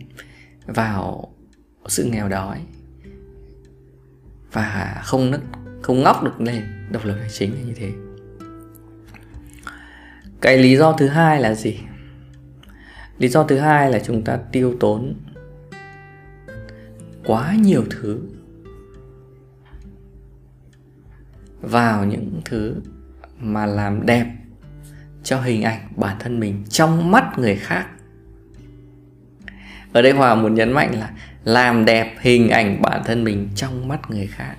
vào 0.66 1.34
sự 1.88 2.04
nghèo 2.04 2.30
đói 2.30 2.58
và 4.52 5.02
không 5.04 5.32
nức 5.32 5.42
không 5.82 6.04
ngóc 6.04 6.24
được 6.24 6.42
lên 6.42 6.64
độc 6.92 7.06
lập 7.06 7.16
tài 7.20 7.30
chính 7.30 7.54
là 7.54 7.62
như 7.62 7.74
thế. 7.76 7.92
Cái 10.42 10.58
lý 10.58 10.78
do 10.78 10.92
thứ 10.92 11.08
hai 11.08 11.42
là 11.42 11.54
gì? 11.54 11.80
Lý 13.18 13.28
do 13.28 13.44
thứ 13.44 13.58
hai 13.58 13.92
là 13.92 14.00
chúng 14.00 14.24
ta 14.24 14.40
tiêu 14.52 14.78
tốn 14.80 15.14
quá 17.26 17.56
nhiều 17.62 17.84
thứ 17.90 18.22
vào 21.64 22.06
những 22.06 22.42
thứ 22.46 22.76
mà 23.40 23.66
làm 23.66 24.06
đẹp 24.06 24.26
cho 25.24 25.42
hình 25.42 25.64
ảnh 25.64 25.88
bản 25.96 26.18
thân 26.20 26.40
mình 26.40 26.64
trong 26.70 27.12
mắt 27.12 27.40
người 27.40 27.56
khác. 27.56 27.88
Ở 29.94 30.02
đây 30.02 30.12
hòa 30.12 30.36
muốn 30.36 30.56
nhấn 30.56 30.72
mạnh 30.72 31.00
là 31.00 31.12
làm 31.44 31.86
đẹp 31.86 32.16
hình 32.20 32.50
ảnh 32.50 32.82
bản 32.82 33.02
thân 33.06 33.24
mình 33.24 33.50
trong 33.56 33.88
mắt 33.88 34.10
người 34.10 34.28
khác. 34.28 34.56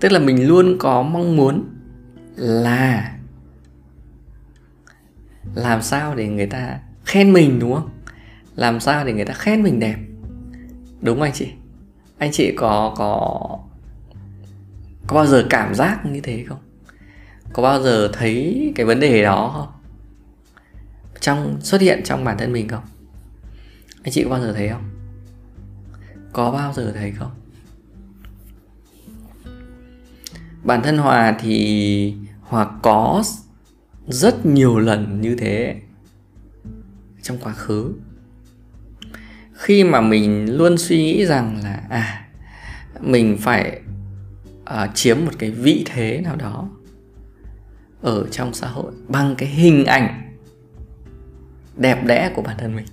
Tức 0.00 0.12
là 0.12 0.18
mình 0.18 0.48
luôn 0.48 0.76
có 0.78 1.02
mong 1.02 1.36
muốn 1.36 1.64
là 2.36 3.16
làm 5.54 5.82
sao 5.82 6.14
để 6.14 6.28
người 6.28 6.46
ta 6.46 6.80
khen 7.04 7.32
mình, 7.32 7.58
đúng 7.58 7.74
không? 7.74 7.90
Làm 8.56 8.80
sao 8.80 9.04
để 9.04 9.12
người 9.12 9.24
ta 9.24 9.34
khen 9.34 9.62
mình 9.62 9.80
đẹp? 9.80 9.96
Đúng 11.00 11.16
không 11.16 11.22
anh 11.22 11.32
chị? 11.32 11.48
Anh 12.18 12.30
chị 12.32 12.54
có 12.56 12.94
có 12.96 13.58
có 15.06 15.16
bao 15.16 15.26
giờ 15.26 15.46
cảm 15.50 15.74
giác 15.74 16.06
như 16.06 16.20
thế 16.20 16.44
không? 16.48 16.58
Có 17.52 17.62
bao 17.62 17.82
giờ 17.82 18.10
thấy 18.12 18.72
cái 18.76 18.86
vấn 18.86 19.00
đề 19.00 19.22
đó 19.22 19.52
không? 19.56 19.68
Trong, 21.20 21.60
xuất 21.60 21.80
hiện 21.80 22.00
trong 22.04 22.24
bản 22.24 22.38
thân 22.38 22.52
mình 22.52 22.68
không? 22.68 22.84
Anh 24.02 24.12
chị 24.12 24.24
có 24.24 24.30
bao 24.30 24.40
giờ 24.40 24.52
thấy 24.52 24.68
không? 24.68 24.90
Có 26.32 26.50
bao 26.50 26.72
giờ 26.72 26.92
thấy 26.92 27.12
không? 27.12 27.30
Bản 30.62 30.82
thân 30.82 30.98
hòa 30.98 31.36
thì 31.40 32.14
hòa 32.40 32.70
có 32.82 33.24
rất 34.08 34.46
nhiều 34.46 34.78
lần 34.78 35.20
như 35.20 35.36
thế 35.36 35.80
trong 37.22 37.38
quá 37.38 37.52
khứ. 37.52 37.94
Khi 39.52 39.84
mà 39.84 40.00
mình 40.00 40.56
luôn 40.56 40.78
suy 40.78 40.96
nghĩ 40.96 41.26
rằng 41.26 41.60
là 41.64 41.82
à 41.90 42.28
mình 43.00 43.36
phải 43.40 43.80
à, 44.64 44.90
chiếm 44.94 45.16
một 45.24 45.32
cái 45.38 45.50
vị 45.50 45.84
thế 45.86 46.20
nào 46.24 46.36
đó 46.36 46.68
ở 48.02 48.26
trong 48.30 48.54
xã 48.54 48.68
hội 48.68 48.92
bằng 49.08 49.34
cái 49.38 49.48
hình 49.48 49.84
ảnh 49.84 50.36
đẹp 51.76 52.04
đẽ 52.04 52.32
của 52.34 52.42
bản 52.42 52.56
thân 52.58 52.76
mình. 52.76 52.86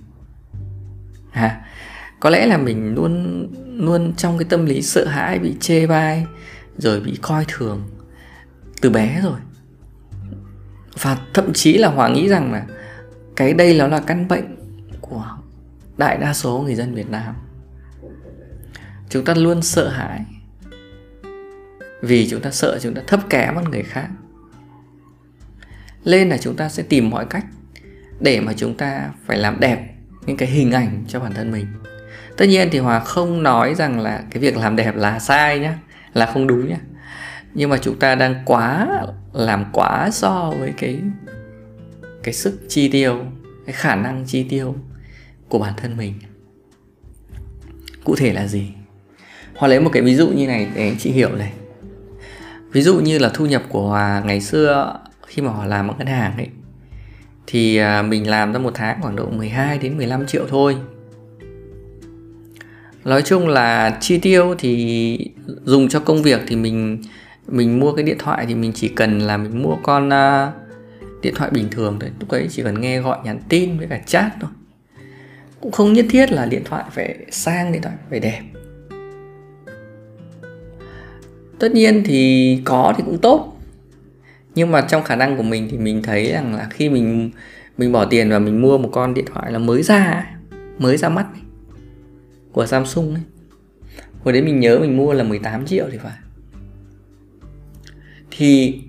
Ha 1.30 1.66
có 2.20 2.30
lẽ 2.30 2.46
là 2.46 2.56
mình 2.56 2.94
luôn 2.94 3.46
luôn 3.76 4.14
trong 4.16 4.38
cái 4.38 4.46
tâm 4.50 4.66
lý 4.66 4.82
sợ 4.82 5.06
hãi 5.06 5.38
bị 5.38 5.56
chê 5.60 5.86
bai 5.86 6.26
rồi 6.78 7.00
bị 7.00 7.18
coi 7.22 7.44
thường 7.48 7.82
từ 8.80 8.90
bé 8.90 9.20
rồi. 9.22 9.38
Và 11.00 11.18
thậm 11.34 11.52
chí 11.52 11.78
là 11.78 11.88
hòa 11.88 12.08
nghĩ 12.08 12.28
rằng 12.28 12.52
là 12.52 12.66
cái 13.36 13.54
đây 13.54 13.78
nó 13.78 13.86
là 13.86 14.00
căn 14.00 14.28
bệnh 14.28 14.56
của 15.00 15.26
đại 15.96 16.18
đa 16.18 16.34
số 16.34 16.58
người 16.58 16.74
dân 16.74 16.94
việt 16.94 17.10
nam. 17.10 17.34
Chúng 19.08 19.24
ta 19.24 19.34
luôn 19.34 19.62
sợ 19.62 19.88
hãi 19.88 20.24
vì 22.02 22.28
chúng 22.30 22.40
ta 22.40 22.50
sợ, 22.50 22.78
chúng 22.82 22.94
ta 22.94 23.02
thấp 23.06 23.20
kém 23.30 23.56
hơn 23.56 23.64
người 23.64 23.82
khác. 23.82 24.08
Lên 26.04 26.28
là 26.28 26.38
chúng 26.38 26.56
ta 26.56 26.68
sẽ 26.68 26.82
tìm 26.82 27.10
mọi 27.10 27.26
cách 27.30 27.44
để 28.20 28.40
mà 28.40 28.52
chúng 28.56 28.76
ta 28.76 29.10
phải 29.26 29.38
làm 29.38 29.60
đẹp 29.60 29.94
những 30.26 30.36
cái 30.36 30.48
hình 30.48 30.72
ảnh 30.72 31.04
cho 31.08 31.20
bản 31.20 31.34
thân 31.34 31.52
mình. 31.52 31.66
Tất 32.36 32.44
nhiên 32.44 32.68
thì 32.72 32.78
hòa 32.78 33.00
không 33.00 33.42
nói 33.42 33.74
rằng 33.74 34.00
là 34.00 34.22
cái 34.30 34.40
việc 34.40 34.56
làm 34.56 34.76
đẹp 34.76 34.96
là 34.96 35.18
sai 35.18 35.58
nhá, 35.58 35.78
là 36.14 36.26
không 36.26 36.46
đúng 36.46 36.68
nhá. 36.68 36.78
Nhưng 37.54 37.70
mà 37.70 37.78
chúng 37.78 37.98
ta 37.98 38.14
đang 38.14 38.42
quá, 38.44 38.88
làm 39.32 39.64
quá 39.72 40.10
so 40.12 40.52
với 40.58 40.72
cái 40.76 41.00
cái 42.22 42.34
sức 42.34 42.60
chi 42.68 42.88
tiêu, 42.88 43.24
cái 43.66 43.72
khả 43.72 43.94
năng 43.94 44.24
chi 44.26 44.46
tiêu 44.48 44.74
của 45.48 45.58
bản 45.58 45.72
thân 45.76 45.96
mình. 45.96 46.14
Cụ 48.04 48.16
thể 48.16 48.32
là 48.32 48.46
gì? 48.46 48.68
Hòa 49.54 49.68
lấy 49.68 49.80
một 49.80 49.90
cái 49.92 50.02
ví 50.02 50.14
dụ 50.14 50.28
như 50.28 50.46
này 50.46 50.68
để 50.74 50.88
anh 50.88 50.98
chị 50.98 51.10
hiểu 51.10 51.36
này 51.36 51.52
ví 52.72 52.82
dụ 52.82 53.00
như 53.00 53.18
là 53.18 53.30
thu 53.34 53.46
nhập 53.46 53.62
của 53.68 53.88
hòa 53.88 54.22
ngày 54.26 54.40
xưa 54.40 54.98
khi 55.26 55.42
mà 55.42 55.50
hòa 55.50 55.66
làm 55.66 55.88
ở 55.88 55.94
ngân 55.98 56.06
hàng 56.06 56.36
ấy 56.36 56.48
thì 57.46 57.76
à, 57.76 58.02
mình 58.02 58.30
làm 58.30 58.52
ra 58.52 58.58
một 58.58 58.72
tháng 58.74 59.02
khoảng 59.02 59.16
độ 59.16 59.30
12 59.30 59.78
đến 59.78 59.96
15 59.96 60.26
triệu 60.26 60.46
thôi. 60.48 60.76
Nói 63.04 63.22
chung 63.22 63.48
là 63.48 63.98
chi 64.00 64.18
tiêu 64.18 64.54
thì 64.58 65.18
dùng 65.64 65.88
cho 65.88 66.00
công 66.00 66.22
việc 66.22 66.40
thì 66.46 66.56
mình 66.56 67.02
mình 67.48 67.80
mua 67.80 67.92
cái 67.92 68.04
điện 68.04 68.16
thoại 68.18 68.46
thì 68.48 68.54
mình 68.54 68.72
chỉ 68.72 68.88
cần 68.88 69.18
là 69.18 69.36
mình 69.36 69.62
mua 69.62 69.76
con 69.82 70.08
uh, 70.08 70.52
điện 71.22 71.34
thoại 71.36 71.50
bình 71.50 71.68
thường 71.70 71.96
thôi. 72.00 72.10
Lúc 72.20 72.28
ấy 72.28 72.48
chỉ 72.50 72.62
cần 72.62 72.80
nghe 72.80 73.00
gọi 73.00 73.18
nhắn 73.24 73.40
tin 73.48 73.78
với 73.78 73.86
cả 73.86 74.00
chat 74.06 74.32
thôi. 74.40 74.50
Cũng 75.60 75.72
không 75.72 75.92
nhất 75.92 76.06
thiết 76.10 76.32
là 76.32 76.46
điện 76.46 76.62
thoại 76.64 76.84
phải 76.90 77.16
sang 77.30 77.72
điện 77.72 77.82
thoại 77.82 77.94
phải 78.10 78.20
đẹp 78.20 78.40
tất 81.62 81.72
nhiên 81.72 82.02
thì 82.04 82.58
có 82.64 82.94
thì 82.96 83.02
cũng 83.06 83.18
tốt. 83.18 83.58
Nhưng 84.54 84.70
mà 84.70 84.80
trong 84.80 85.04
khả 85.04 85.16
năng 85.16 85.36
của 85.36 85.42
mình 85.42 85.68
thì 85.70 85.78
mình 85.78 86.02
thấy 86.02 86.32
rằng 86.32 86.54
là 86.54 86.68
khi 86.70 86.88
mình 86.88 87.30
mình 87.78 87.92
bỏ 87.92 88.04
tiền 88.04 88.30
và 88.30 88.38
mình 88.38 88.62
mua 88.62 88.78
một 88.78 88.88
con 88.92 89.14
điện 89.14 89.24
thoại 89.32 89.52
là 89.52 89.58
mới 89.58 89.82
ra 89.82 90.30
mới 90.78 90.96
ra 90.96 91.08
mắt 91.08 91.26
của 92.52 92.66
Samsung 92.66 93.14
ấy. 93.14 93.22
Hồi 94.24 94.32
đấy 94.32 94.42
mình 94.42 94.60
nhớ 94.60 94.78
mình 94.78 94.96
mua 94.96 95.12
là 95.12 95.24
18 95.24 95.66
triệu 95.66 95.88
thì 95.92 95.98
phải. 95.98 96.16
Thì 98.30 98.80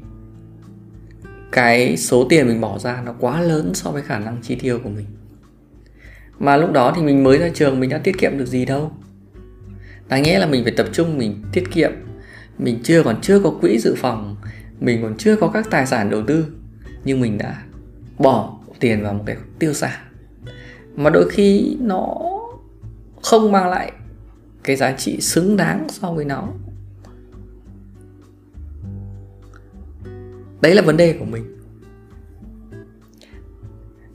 Cái 1.52 1.98
số 1.98 2.26
tiền 2.30 2.48
mình 2.48 2.62
bỏ 2.62 2.80
ra 2.80 3.02
nó 3.06 3.14
quá 3.20 3.42
lớn 3.42 3.72
so 3.74 3.92
với 3.92 4.02
khả 4.02 4.20
năng 4.20 4.38
chi 4.42 4.56
tiêu 4.56 4.80
của 4.84 4.90
mình. 4.90 5.06
Mà 6.40 6.58
lúc 6.58 6.72
đó 6.72 6.94
thì 6.96 7.02
mình 7.02 7.24
mới 7.24 7.38
ra 7.38 7.50
trường 7.54 7.80
mình 7.80 7.90
đã 7.90 7.98
tiết 7.98 8.18
kiệm 8.18 8.38
được 8.38 8.46
gì 8.46 8.66
đâu. 8.66 8.92
Đáng 10.10 10.24
nghĩa 10.24 10.40
là 10.40 10.46
mình 10.46 10.64
phải 10.64 10.74
tập 10.78 10.88
trung 10.94 11.18
mình 11.18 11.44
tiết 11.52 11.64
kiệm. 11.72 11.92
Mình 12.58 12.80
chưa 12.84 13.04
còn 13.04 13.22
chưa 13.22 13.40
có 13.40 13.52
quỹ 13.62 13.80
dự 13.80 13.96
phòng, 13.98 14.36
Mình 14.80 15.02
còn 15.02 15.18
chưa 15.18 15.36
có 15.36 15.48
các 15.48 15.68
tài 15.72 15.86
sản 15.86 16.10
đầu 16.10 16.24
tư, 16.28 16.46
Nhưng 17.04 17.22
mình 17.22 17.38
đã 17.38 17.64
bỏ 18.18 18.60
tiền 18.80 19.04
vào 19.04 19.14
một 19.14 19.24
cái 19.26 19.38
tiêu 19.60 19.74
xài. 19.74 19.98
Mà 20.96 21.10
đôi 21.10 21.30
khi 21.30 21.78
nó 21.80 22.16
không 23.22 23.52
mang 23.52 23.70
lại 23.70 23.92
cái 24.64 24.76
giá 24.76 24.92
trị 24.92 25.22
xứng 25.22 25.58
đáng 25.58 25.88
so 25.90 26.12
với 26.12 26.26
nó. 26.26 26.48
Đấy 30.62 30.76
là 30.76 30.82
vấn 30.82 30.98
đề 30.98 31.14
của 31.20 31.26
mình. 31.26 31.58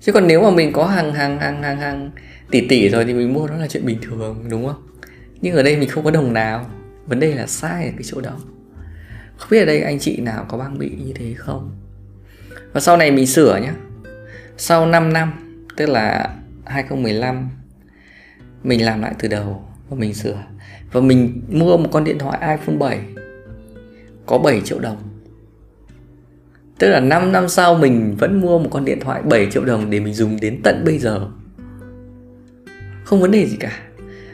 Chứ 0.00 0.12
còn 0.12 0.26
nếu 0.26 0.42
mà 0.42 0.50
mình 0.50 0.72
có 0.72 0.86
hàng 0.86 1.12
hàng 1.12 1.38
hàng 1.38 1.62
hàng 1.62 1.78
hàng 1.78 2.10
tỷ 2.50 2.68
tỷ 2.68 2.88
rồi 2.88 3.04
thì 3.04 3.14
mình 3.14 3.34
mua 3.34 3.46
nó 3.46 3.56
là 3.56 3.68
chuyện 3.68 3.86
bình 3.86 3.98
thường, 4.02 4.44
đúng 4.50 4.66
không? 4.66 4.82
Nhưng 5.40 5.56
ở 5.56 5.62
đây 5.62 5.76
mình 5.76 5.88
không 5.88 6.04
có 6.04 6.10
đồng 6.10 6.32
nào 6.32 6.70
vấn 7.08 7.20
đề 7.20 7.34
là 7.34 7.46
sai 7.46 7.84
ở 7.84 7.90
cái 7.90 8.02
chỗ 8.04 8.20
đó. 8.20 8.38
Không 9.36 9.50
biết 9.50 9.58
ở 9.58 9.66
đây 9.66 9.80
anh 9.80 9.98
chị 9.98 10.20
nào 10.20 10.46
có 10.48 10.58
băng 10.58 10.78
bị 10.78 10.90
như 11.04 11.12
thế 11.14 11.34
không? 11.34 11.70
Và 12.72 12.80
sau 12.80 12.96
này 12.96 13.10
mình 13.10 13.26
sửa 13.26 13.60
nhé 13.62 13.72
sau 14.56 14.86
5 14.86 15.12
năm, 15.12 15.32
tức 15.76 15.86
là 15.86 16.34
2015 16.64 17.48
mình 18.62 18.84
làm 18.84 19.02
lại 19.02 19.14
từ 19.18 19.28
đầu 19.28 19.64
và 19.88 19.96
mình 19.96 20.14
sửa. 20.14 20.44
Và 20.92 21.00
mình 21.00 21.42
mua 21.48 21.76
một 21.76 21.88
con 21.92 22.04
điện 22.04 22.18
thoại 22.18 22.58
iPhone 22.58 22.76
7 22.76 23.00
có 24.26 24.38
7 24.38 24.60
triệu 24.64 24.78
đồng. 24.78 24.96
Tức 26.78 26.88
là 26.88 27.00
5 27.00 27.32
năm 27.32 27.48
sau 27.48 27.74
mình 27.74 28.16
vẫn 28.18 28.40
mua 28.40 28.58
một 28.58 28.68
con 28.72 28.84
điện 28.84 29.00
thoại 29.00 29.22
7 29.22 29.48
triệu 29.50 29.64
đồng 29.64 29.90
để 29.90 30.00
mình 30.00 30.14
dùng 30.14 30.36
đến 30.40 30.60
tận 30.62 30.82
bây 30.84 30.98
giờ. 30.98 31.28
Không 33.04 33.20
vấn 33.20 33.30
đề 33.30 33.46
gì 33.46 33.56
cả. 33.60 33.80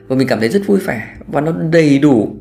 Và 0.09 0.17
mình 0.17 0.29
cảm 0.29 0.41
thấy 0.41 0.49
rất 0.49 0.63
vui 0.67 0.81
vẻ 0.81 1.17
và 1.27 1.41
nó 1.41 1.53
đầy 1.53 1.99
đủ 1.99 2.37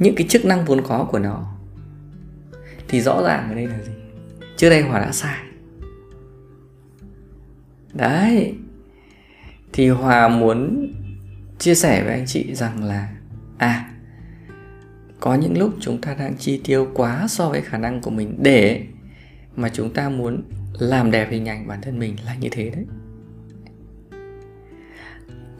những 0.00 0.14
cái 0.14 0.26
chức 0.28 0.44
năng 0.44 0.64
vốn 0.64 0.80
có 0.88 1.08
của 1.10 1.18
nó. 1.18 1.54
Thì 2.88 3.00
rõ 3.00 3.22
ràng 3.22 3.48
ở 3.48 3.54
đây 3.54 3.66
là 3.66 3.78
gì? 3.78 3.92
Trước 4.56 4.70
đây 4.70 4.82
hòa 4.82 5.00
đã 5.00 5.12
sai. 5.12 5.38
Đấy. 7.92 8.54
Thì 9.72 9.88
hòa 9.88 10.28
muốn 10.28 10.92
chia 11.58 11.74
sẻ 11.74 12.04
với 12.04 12.12
anh 12.12 12.26
chị 12.26 12.54
rằng 12.54 12.84
là 12.84 13.12
à 13.58 13.90
có 15.20 15.34
những 15.34 15.58
lúc 15.58 15.74
chúng 15.80 16.00
ta 16.00 16.14
đang 16.14 16.36
chi 16.36 16.60
tiêu 16.64 16.88
quá 16.94 17.26
so 17.28 17.48
với 17.48 17.60
khả 17.60 17.78
năng 17.78 18.00
của 18.00 18.10
mình 18.10 18.38
để 18.42 18.86
mà 19.56 19.68
chúng 19.68 19.92
ta 19.92 20.08
muốn 20.08 20.42
làm 20.78 21.10
đẹp 21.10 21.30
hình 21.30 21.48
ảnh 21.48 21.66
bản 21.66 21.80
thân 21.82 21.98
mình 21.98 22.16
là 22.24 22.34
như 22.34 22.48
thế 22.50 22.70
đấy. 22.70 22.84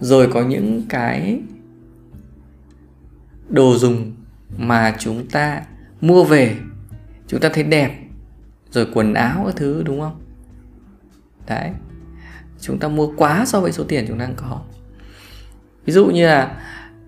Rồi 0.00 0.28
có 0.32 0.42
những 0.42 0.82
cái 0.88 1.40
đồ 3.48 3.76
dùng 3.76 4.12
mà 4.56 4.94
chúng 4.98 5.26
ta 5.26 5.62
mua 6.00 6.24
về 6.24 6.56
chúng 7.26 7.40
ta 7.40 7.48
thấy 7.52 7.64
đẹp 7.64 7.98
rồi 8.70 8.86
quần 8.94 9.14
áo 9.14 9.42
các 9.46 9.56
thứ 9.56 9.82
đúng 9.86 10.00
không? 10.00 10.20
Đấy. 11.46 11.70
Chúng 12.60 12.78
ta 12.78 12.88
mua 12.88 13.12
quá 13.16 13.44
so 13.46 13.60
với 13.60 13.72
số 13.72 13.84
tiền 13.84 14.04
chúng 14.08 14.18
ta 14.18 14.24
đang 14.24 14.34
có. 14.36 14.60
Ví 15.84 15.92
dụ 15.92 16.06
như 16.06 16.26
là 16.26 16.56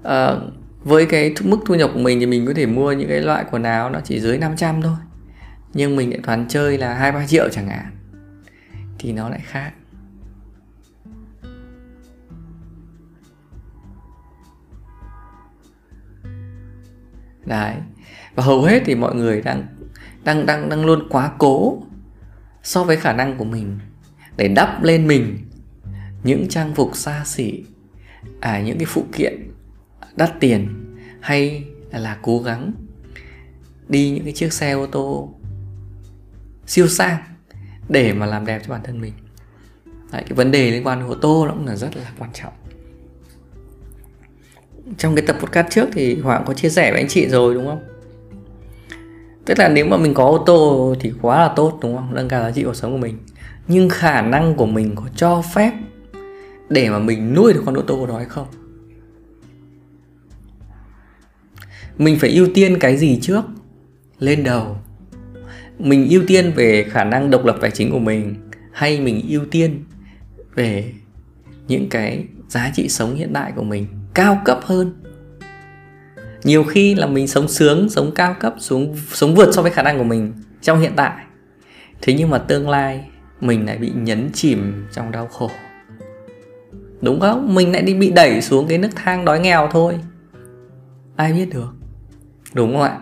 uh, 0.01 0.53
với 0.85 1.07
cái 1.07 1.35
mức 1.45 1.59
thu 1.67 1.75
nhập 1.75 1.91
của 1.95 2.01
mình 2.01 2.21
thì 2.21 2.27
mình 2.27 2.47
có 2.47 2.53
thể 2.57 2.67
mua 2.67 2.93
những 2.93 3.09
cái 3.09 3.21
loại 3.21 3.45
quần 3.51 3.63
áo 3.63 3.91
nó 3.91 4.01
chỉ 4.05 4.21
dưới 4.21 4.39
500 4.39 4.83
thôi 4.83 4.97
nhưng 5.75 5.97
mình 5.97 6.11
lại 6.11 6.21
toàn 6.23 6.47
chơi 6.49 6.79
là 6.79 6.95
hai 6.95 7.13
ba 7.13 7.27
triệu 7.27 7.49
chẳng 7.49 7.69
hạn 7.69 7.87
thì 8.99 9.13
nó 9.13 9.29
lại 9.29 9.41
khác. 9.45 9.73
Đấy. 17.45 17.75
Và 18.35 18.43
hầu 18.43 18.63
hết 18.63 18.83
thì 18.85 18.95
mọi 18.95 19.15
người 19.15 19.43
đang 19.43 19.67
đang 20.25 20.47
đang 20.47 20.69
đang 20.69 20.85
luôn 20.85 21.09
quá 21.09 21.33
cố 21.39 21.83
so 22.63 22.85
với 22.85 22.97
khả 22.97 23.13
năng 23.13 23.37
của 23.37 23.45
mình 23.45 23.79
để 24.37 24.49
đắp 24.49 24.83
lên 24.83 25.07
mình 25.07 25.39
những 26.25 26.49
trang 26.49 26.75
phục 26.75 26.97
xa 26.97 27.23
xỉ 27.25 27.65
à 28.41 28.61
những 28.61 28.79
cái 28.79 28.87
phụ 28.87 29.05
kiện 29.13 29.51
đắt 30.17 30.41
tiền 30.41 30.69
hay 31.21 31.65
là, 31.93 32.19
cố 32.23 32.39
gắng 32.39 32.73
đi 33.89 34.11
những 34.11 34.25
cái 34.25 34.33
chiếc 34.33 34.53
xe 34.53 34.73
ô 34.73 34.87
tô 34.87 35.35
siêu 36.67 36.89
sang 36.89 37.23
để 37.89 38.13
mà 38.13 38.27
làm 38.27 38.47
đẹp 38.47 38.63
cho 38.67 38.73
bản 38.73 38.81
thân 38.85 39.01
mình. 39.01 39.13
Đấy, 40.13 40.23
cái 40.27 40.33
vấn 40.33 40.51
đề 40.51 40.71
liên 40.71 40.87
quan 40.87 41.01
đến 41.01 41.09
ô 41.09 41.15
tô 41.15 41.47
nó 41.47 41.53
cũng 41.53 41.67
là 41.67 41.77
rất 41.77 41.97
là 41.97 42.13
quan 42.19 42.31
trọng 42.33 42.53
trong 44.99 45.15
cái 45.15 45.27
tập 45.27 45.37
podcast 45.41 45.67
trước 45.71 45.89
thì 45.93 46.21
Hoàng 46.21 46.43
có 46.47 46.55
chia 46.55 46.69
sẻ 46.69 46.91
với 46.91 47.01
anh 47.01 47.09
chị 47.09 47.29
rồi, 47.29 47.55
đúng 47.55 47.67
không? 47.67 47.83
Tức 49.45 49.59
là 49.59 49.69
nếu 49.69 49.87
mà 49.87 49.97
mình 49.97 50.15
có 50.15 50.25
ô 50.25 50.39
tô 50.47 50.95
thì 51.01 51.13
quá 51.23 51.39
là 51.39 51.53
tốt, 51.57 51.79
đúng 51.83 51.97
không? 51.97 52.15
Nâng 52.15 52.29
cao 52.29 52.43
giá 52.43 52.51
trị 52.51 52.63
cuộc 52.65 52.77
sống 52.77 52.93
của 52.93 52.99
mình. 52.99 53.19
Nhưng 53.69 53.89
khả 53.89 54.23
năng 54.23 54.55
của 54.55 54.67
mình 54.67 54.93
có 54.95 55.05
cho 55.17 55.43
phép 55.55 55.73
để 56.69 56.91
mà 56.91 56.99
mình 56.99 57.35
nuôi 57.35 57.53
được 57.53 57.63
con 57.67 57.75
ô 57.75 57.83
tô 57.83 58.07
đó 58.07 58.17
hay 58.17 58.27
không? 58.27 58.47
Mình 61.99 62.19
phải 62.19 62.31
ưu 62.31 62.49
tiên 62.55 62.79
cái 62.79 62.97
gì 62.97 63.19
trước? 63.23 63.43
Lên 64.19 64.45
đầu. 64.45 64.77
Mình 65.79 66.09
ưu 66.11 66.23
tiên 66.27 66.53
về 66.57 66.85
khả 66.91 67.05
năng 67.05 67.31
độc 67.31 67.45
lập 67.45 67.59
tài 67.61 67.71
chính 67.71 67.91
của 67.91 67.99
mình 67.99 68.35
hay 68.73 69.01
mình 69.01 69.27
ưu 69.29 69.45
tiên 69.51 69.85
về 70.55 70.93
những 71.69 71.89
cái 71.89 72.25
giá 72.49 72.71
trị 72.75 72.89
sống 72.89 73.15
hiện 73.15 73.31
tại 73.35 73.53
của 73.57 73.63
mình? 73.63 73.87
Cao 74.15 74.43
cấp 74.45 74.61
hơn. 74.63 74.93
Nhiều 76.45 76.65
khi 76.65 76.95
là 76.95 77.07
mình 77.07 77.29
sống 77.29 77.49
sướng, 77.49 77.89
sống 77.91 78.13
cao 78.15 78.37
cấp 78.41 78.55
sống 78.59 78.97
sống 79.13 79.35
vượt 79.35 79.55
so 79.55 79.63
với 79.63 79.71
khả 79.71 79.83
năng 79.83 79.99
của 79.99 80.05
mình 80.05 80.33
trong 80.63 80.81
hiện 80.81 80.93
tại. 80.97 81.25
Thế 82.03 82.15
nhưng 82.15 82.31
mà 82.31 82.39
tương 82.39 82.69
lai, 82.69 83.11
mình 83.41 83.67
lại 83.67 83.79
bị 83.79 83.93
nhấn 83.95 84.31
chìm 84.33 84.87
trong 84.93 85.13
đau 85.13 85.27
khổ. 85.27 85.51
Đúng 87.01 87.21
không? 87.21 87.55
Mình 87.55 87.73
lại 87.73 87.83
đi 87.83 87.95
bị 87.95 88.11
đẩy 88.11 88.43
xuống 88.43 88.67
cái 88.69 88.79
nước 88.79 88.89
thang 88.95 89.25
đói 89.25 89.41
nghèo 89.41 89.69
thôi. 89.73 89.99
Ai 91.17 91.33
biết 91.33 91.47
được? 91.53 91.69
Đúng 92.55 92.73
không 92.73 92.83
ạ? 92.83 92.99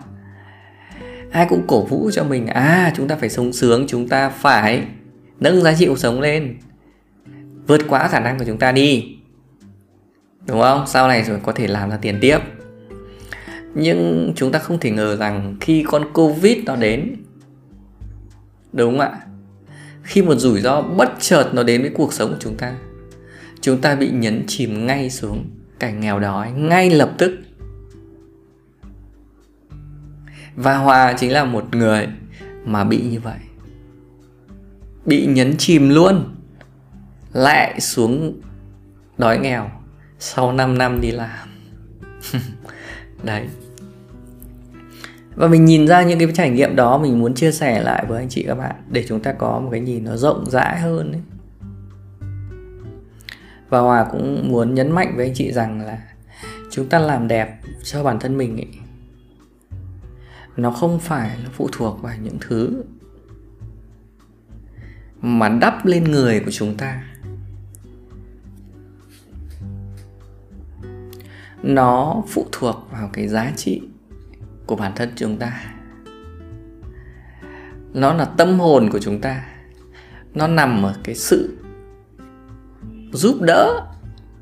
Ai 1.31 1.45
cũng 1.49 1.63
cổ 1.67 1.85
vũ 1.85 2.11
cho 2.13 2.23
mình 2.23 2.47
à 2.47 2.93
chúng 2.95 3.07
ta 3.07 3.15
phải 3.15 3.29
sống 3.29 3.53
sướng, 3.53 3.85
chúng 3.87 4.07
ta 4.07 4.29
phải 4.29 4.87
nâng 5.39 5.61
giá 5.61 5.73
trị 5.73 5.85
cuộc 5.87 5.99
sống 5.99 6.21
lên. 6.21 6.57
Vượt 7.67 7.81
quá 7.89 8.07
khả 8.07 8.19
năng 8.19 8.39
của 8.39 8.45
chúng 8.45 8.57
ta 8.57 8.71
đi 8.71 9.17
đúng 10.47 10.61
không? 10.61 10.87
Sau 10.87 11.07
này 11.07 11.23
rồi 11.23 11.39
có 11.43 11.51
thể 11.51 11.67
làm 11.67 11.89
ra 11.89 11.97
tiền 11.97 12.17
tiếp. 12.21 12.39
Nhưng 13.75 14.33
chúng 14.35 14.51
ta 14.51 14.59
không 14.59 14.79
thể 14.79 14.91
ngờ 14.91 15.15
rằng 15.15 15.57
khi 15.61 15.83
con 15.87 16.13
covid 16.13 16.57
nó 16.65 16.75
đến, 16.75 17.15
đúng 18.73 18.91
không 18.91 18.99
ạ? 18.99 19.19
Khi 20.03 20.21
một 20.21 20.35
rủi 20.35 20.61
ro 20.61 20.81
bất 20.81 21.11
chợt 21.19 21.49
nó 21.53 21.63
đến 21.63 21.81
với 21.81 21.91
cuộc 21.95 22.13
sống 22.13 22.29
của 22.29 22.37
chúng 22.39 22.57
ta 22.57 22.73
chúng 23.61 23.81
ta 23.81 23.95
bị 23.95 24.09
nhấn 24.09 24.43
chìm 24.47 24.87
ngay 24.87 25.09
xuống 25.09 25.45
cảnh 25.79 25.99
nghèo 25.99 26.19
đói 26.19 26.51
ngay 26.51 26.89
lập 26.89 27.13
tức. 27.17 27.39
Và 30.55 30.77
hòa 30.77 31.13
chính 31.17 31.31
là 31.31 31.45
một 31.45 31.75
người 31.75 32.07
mà 32.65 32.83
bị 32.83 33.01
như 33.01 33.19
vậy. 33.19 33.37
Bị 35.05 35.25
nhấn 35.25 35.57
chìm 35.57 35.89
luôn, 35.89 36.35
lại 37.33 37.79
xuống 37.79 38.41
đói 39.17 39.39
nghèo 39.39 39.71
sau 40.21 40.51
5 40.51 40.77
năm 40.77 41.01
đi 41.01 41.11
làm. 41.11 41.49
Đấy. 43.23 43.47
Và 45.35 45.47
mình 45.47 45.65
nhìn 45.65 45.87
ra 45.87 46.03
những 46.03 46.19
cái 46.19 46.27
trải 46.33 46.49
nghiệm 46.49 46.75
đó, 46.75 46.97
mình 46.97 47.19
muốn 47.19 47.33
chia 47.33 47.51
sẻ 47.51 47.83
lại 47.83 48.05
với 48.07 48.19
anh 48.19 48.29
chị 48.29 48.43
các 48.47 48.55
bạn 48.55 48.75
để 48.89 49.05
chúng 49.07 49.19
ta 49.19 49.33
có 49.33 49.59
một 49.59 49.69
cái 49.71 49.79
nhìn 49.79 50.03
nó 50.03 50.15
rộng 50.15 50.49
rãi 50.49 50.79
hơn 50.79 51.11
ấy. 51.11 51.21
và 53.69 53.79
hòa 53.79 54.07
cũng 54.11 54.51
muốn 54.51 54.75
nhấn 54.75 54.91
mạnh 54.91 55.13
với 55.15 55.25
anh 55.25 55.33
chị 55.35 55.51
rằng 55.51 55.81
là 55.81 55.97
chúng 56.71 56.89
ta 56.89 56.99
làm 56.99 57.27
đẹp 57.27 57.59
cho 57.83 58.03
bản 58.03 58.19
thân 58.19 58.37
mình 58.37 58.57
ấy. 58.57 58.67
Nó 60.57 60.71
không 60.71 60.99
phải 60.99 61.29
là 61.29 61.49
phụ 61.53 61.69
thuộc 61.71 62.01
vào 62.01 62.13
những 62.23 62.37
thứ 62.41 62.83
mà 65.21 65.49
đắp 65.49 65.85
lên 65.85 66.03
người 66.03 66.39
của 66.39 66.51
chúng 66.51 66.77
ta. 66.77 67.03
Nó 71.63 72.23
phụ 72.27 72.45
thuộc 72.51 72.87
vào 72.91 73.09
cái 73.13 73.27
giá 73.27 73.51
trị 73.55 73.81
của 74.65 74.75
bản 74.75 74.91
thân 74.95 75.09
chúng 75.15 75.37
ta. 75.37 75.63
Nó 77.93 78.13
là 78.13 78.25
tâm 78.25 78.59
hồn 78.59 78.89
của 78.91 78.99
chúng 78.99 79.21
ta. 79.21 79.45
Nó 80.33 80.47
nằm 80.47 80.83
ở 80.83 80.95
cái 81.03 81.15
sự 81.15 81.57
giúp 83.13 83.41
đỡ 83.41 83.87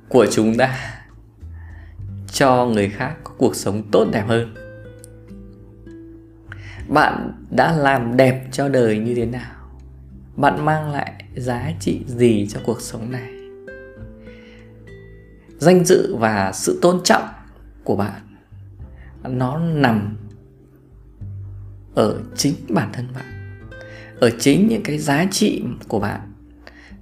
của 0.09 0.25
chúng 0.31 0.57
ta 0.57 0.99
cho 2.31 2.65
người 2.65 2.89
khác 2.89 3.15
có 3.23 3.31
cuộc 3.37 3.55
sống 3.55 3.83
tốt 3.91 4.07
đẹp 4.11 4.23
hơn. 4.27 4.53
Bạn 6.87 7.31
đã 7.49 7.71
làm 7.71 8.17
đẹp 8.17 8.47
cho 8.51 8.69
đời 8.69 8.99
như 8.99 9.15
thế 9.15 9.25
nào? 9.25 9.55
Bạn 10.35 10.65
mang 10.65 10.91
lại 10.91 11.23
giá 11.35 11.71
trị 11.79 12.01
gì 12.07 12.47
cho 12.49 12.59
cuộc 12.65 12.81
sống 12.81 13.11
này? 13.11 13.38
Danh 15.59 15.85
dự 15.85 16.15
và 16.15 16.51
sự 16.51 16.79
tôn 16.81 17.01
trọng 17.03 17.27
của 17.83 17.95
bạn, 17.95 18.21
nó 19.23 19.59
nằm 19.59 20.17
ở 21.95 22.19
chính 22.35 22.55
bản 22.69 22.89
thân 22.93 23.07
bạn, 23.15 23.59
ở 24.19 24.29
chính 24.39 24.67
những 24.67 24.83
cái 24.83 24.97
giá 24.97 25.25
trị 25.31 25.63
của 25.87 25.99
bạn 25.99 26.33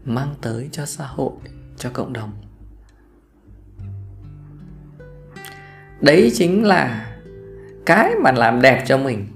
mang 0.06 0.36
tới 0.42 0.70
cho 0.72 0.86
xã 0.86 1.06
hội, 1.06 1.32
cho 1.78 1.90
cộng 1.94 2.14
đồng. 2.14 2.32
Đấy 6.02 6.32
chính 6.34 6.64
là 6.64 7.08
cái 7.86 8.16
mà 8.24 8.32
làm 8.32 8.62
đẹp 8.62 8.84
cho 8.88 8.98
mình, 8.98 9.28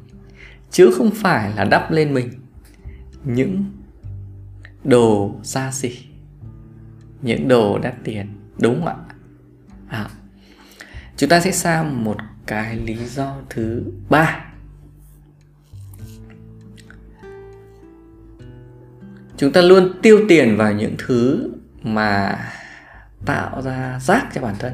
chứ 0.72 0.92
không 0.98 1.12
phải 1.16 1.54
là 1.56 1.64
đắp 1.64 1.92
lên 1.92 2.14
mình 2.14 2.30
những 3.24 3.66
đồ 4.84 5.36
xa 5.44 5.72
xỉ, 5.72 5.98
những 7.22 7.48
đồ 7.48 7.80
đắt 7.80 7.96
tiền, 8.04 8.28
đúng 8.60 8.76
không 8.76 8.88
ạ? 8.88 8.96
À, 9.92 10.10
chúng 11.18 11.30
ta 11.30 11.40
sẽ 11.40 11.52
sang 11.52 12.04
một 12.04 12.18
cái 12.46 12.76
lý 12.76 12.96
do 13.06 13.38
thứ 13.50 13.84
ba. 14.10 14.46
Chúng 19.38 19.52
ta 19.52 19.62
luôn 19.62 19.94
tiêu 20.02 20.26
tiền 20.30 20.58
vào 20.58 20.74
những 20.74 20.96
thứ 20.98 21.50
mà 21.84 22.40
tạo 23.26 23.62
ra 23.62 24.00
rác 24.00 24.28
cho 24.34 24.42
bản 24.42 24.56
thân 24.60 24.74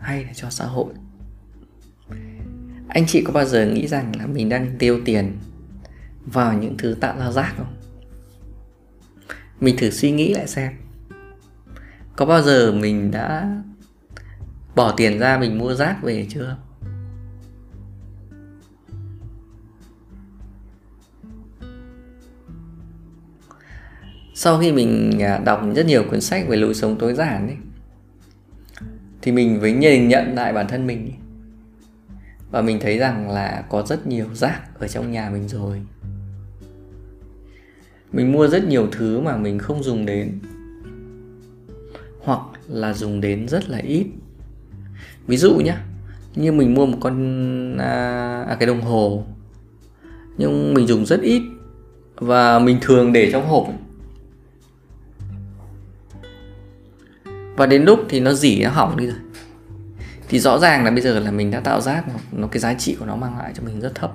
hay 0.00 0.24
là 0.24 0.32
cho 0.34 0.50
xã 0.50 0.64
hội. 0.64 0.94
Anh 2.88 3.06
chị 3.06 3.24
có 3.24 3.32
bao 3.32 3.44
giờ 3.44 3.66
nghĩ 3.66 3.86
rằng 3.86 4.12
là 4.18 4.26
mình 4.26 4.48
đang 4.48 4.76
tiêu 4.78 5.00
tiền 5.04 5.38
vào 6.26 6.52
những 6.52 6.76
thứ 6.78 6.96
tạo 7.00 7.18
ra 7.18 7.30
rác 7.30 7.54
không? 7.56 7.74
Mình 9.60 9.76
thử 9.78 9.90
suy 9.90 10.10
nghĩ 10.10 10.34
lại 10.34 10.46
xem. 10.46 10.72
Có 12.16 12.26
bao 12.26 12.42
giờ 12.42 12.72
mình 12.72 13.10
đã 13.10 13.56
bỏ 14.80 14.94
tiền 14.96 15.18
ra 15.18 15.38
mình 15.38 15.58
mua 15.58 15.74
rác 15.74 16.02
về 16.02 16.26
chưa? 16.30 16.56
Sau 24.34 24.58
khi 24.58 24.72
mình 24.72 25.22
à, 25.22 25.38
đọc 25.44 25.62
rất 25.74 25.86
nhiều 25.86 26.04
cuốn 26.10 26.20
sách 26.20 26.48
về 26.48 26.56
lối 26.56 26.74
sống 26.74 26.96
tối 26.98 27.14
giản 27.14 27.46
ấy, 27.46 27.56
thì 29.22 29.32
mình 29.32 29.60
mới 29.60 29.72
nhìn 29.72 30.08
nhận 30.08 30.34
lại 30.34 30.52
bản 30.52 30.68
thân 30.68 30.86
mình 30.86 31.12
và 32.50 32.62
mình 32.62 32.78
thấy 32.80 32.98
rằng 32.98 33.30
là 33.30 33.64
có 33.68 33.82
rất 33.82 34.06
nhiều 34.06 34.34
rác 34.34 34.60
ở 34.78 34.88
trong 34.88 35.12
nhà 35.12 35.30
mình 35.30 35.48
rồi. 35.48 35.82
Mình 38.12 38.32
mua 38.32 38.48
rất 38.48 38.64
nhiều 38.64 38.88
thứ 38.92 39.20
mà 39.20 39.36
mình 39.36 39.58
không 39.58 39.82
dùng 39.82 40.06
đến, 40.06 40.38
hoặc 42.20 42.40
là 42.68 42.92
dùng 42.92 43.20
đến 43.20 43.48
rất 43.48 43.68
là 43.68 43.78
ít 43.78 44.06
ví 45.30 45.36
dụ 45.36 45.54
nhé 45.54 45.76
như 46.34 46.52
mình 46.52 46.74
mua 46.74 46.86
một 46.86 46.98
con 47.00 47.76
à, 47.78 48.44
à, 48.48 48.56
cái 48.60 48.66
đồng 48.66 48.80
hồ 48.80 49.24
nhưng 50.36 50.74
mình 50.74 50.86
dùng 50.86 51.06
rất 51.06 51.20
ít 51.20 51.42
và 52.16 52.58
mình 52.58 52.78
thường 52.80 53.12
để 53.12 53.32
trong 53.32 53.48
hộp. 53.48 53.68
Và 57.56 57.66
đến 57.66 57.84
lúc 57.84 58.00
thì 58.08 58.20
nó 58.20 58.32
dỉ 58.32 58.62
nó 58.64 58.70
hỏng 58.70 58.96
đi 58.96 59.06
rồi. 59.06 59.16
Thì 60.28 60.38
rõ 60.38 60.58
ràng 60.58 60.84
là 60.84 60.90
bây 60.90 61.00
giờ 61.00 61.20
là 61.20 61.30
mình 61.30 61.50
đã 61.50 61.60
tạo 61.60 61.80
ra 61.80 62.02
nó, 62.08 62.14
nó 62.32 62.46
cái 62.46 62.60
giá 62.60 62.74
trị 62.74 62.96
của 62.98 63.06
nó 63.06 63.16
mang 63.16 63.38
lại 63.38 63.52
cho 63.56 63.62
mình 63.62 63.80
rất 63.80 63.94
thấp. 63.94 64.12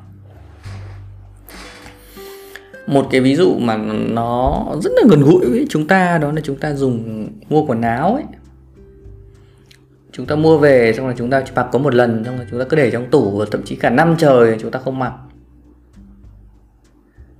Một 2.87 3.07
cái 3.11 3.21
ví 3.21 3.35
dụ 3.35 3.59
mà 3.59 3.77
nó 4.09 4.65
rất 4.83 4.91
là 4.95 5.03
gần 5.09 5.21
gũi 5.21 5.45
với 5.49 5.65
chúng 5.69 5.87
ta 5.87 6.17
đó 6.17 6.31
là 6.31 6.41
chúng 6.43 6.55
ta 6.55 6.73
dùng 6.73 7.27
mua 7.49 7.65
quần 7.65 7.81
áo 7.81 8.13
ấy 8.13 8.23
chúng 10.17 10.25
ta 10.25 10.35
mua 10.35 10.57
về, 10.57 10.93
xong 10.93 11.05
rồi 11.05 11.15
chúng 11.17 11.29
ta 11.29 11.43
chỉ 11.45 11.51
mặc 11.55 11.67
có 11.71 11.79
một 11.79 11.95
lần, 11.95 12.23
xong 12.25 12.37
rồi 12.37 12.45
chúng 12.51 12.59
ta 12.59 12.65
cứ 12.69 12.77
để 12.77 12.91
trong 12.91 13.09
tủ 13.09 13.37
và 13.37 13.45
thậm 13.51 13.63
chí 13.65 13.75
cả 13.75 13.89
năm 13.89 14.15
trời 14.17 14.57
chúng 14.61 14.71
ta 14.71 14.79
không 14.79 14.99
mặc. 14.99 15.13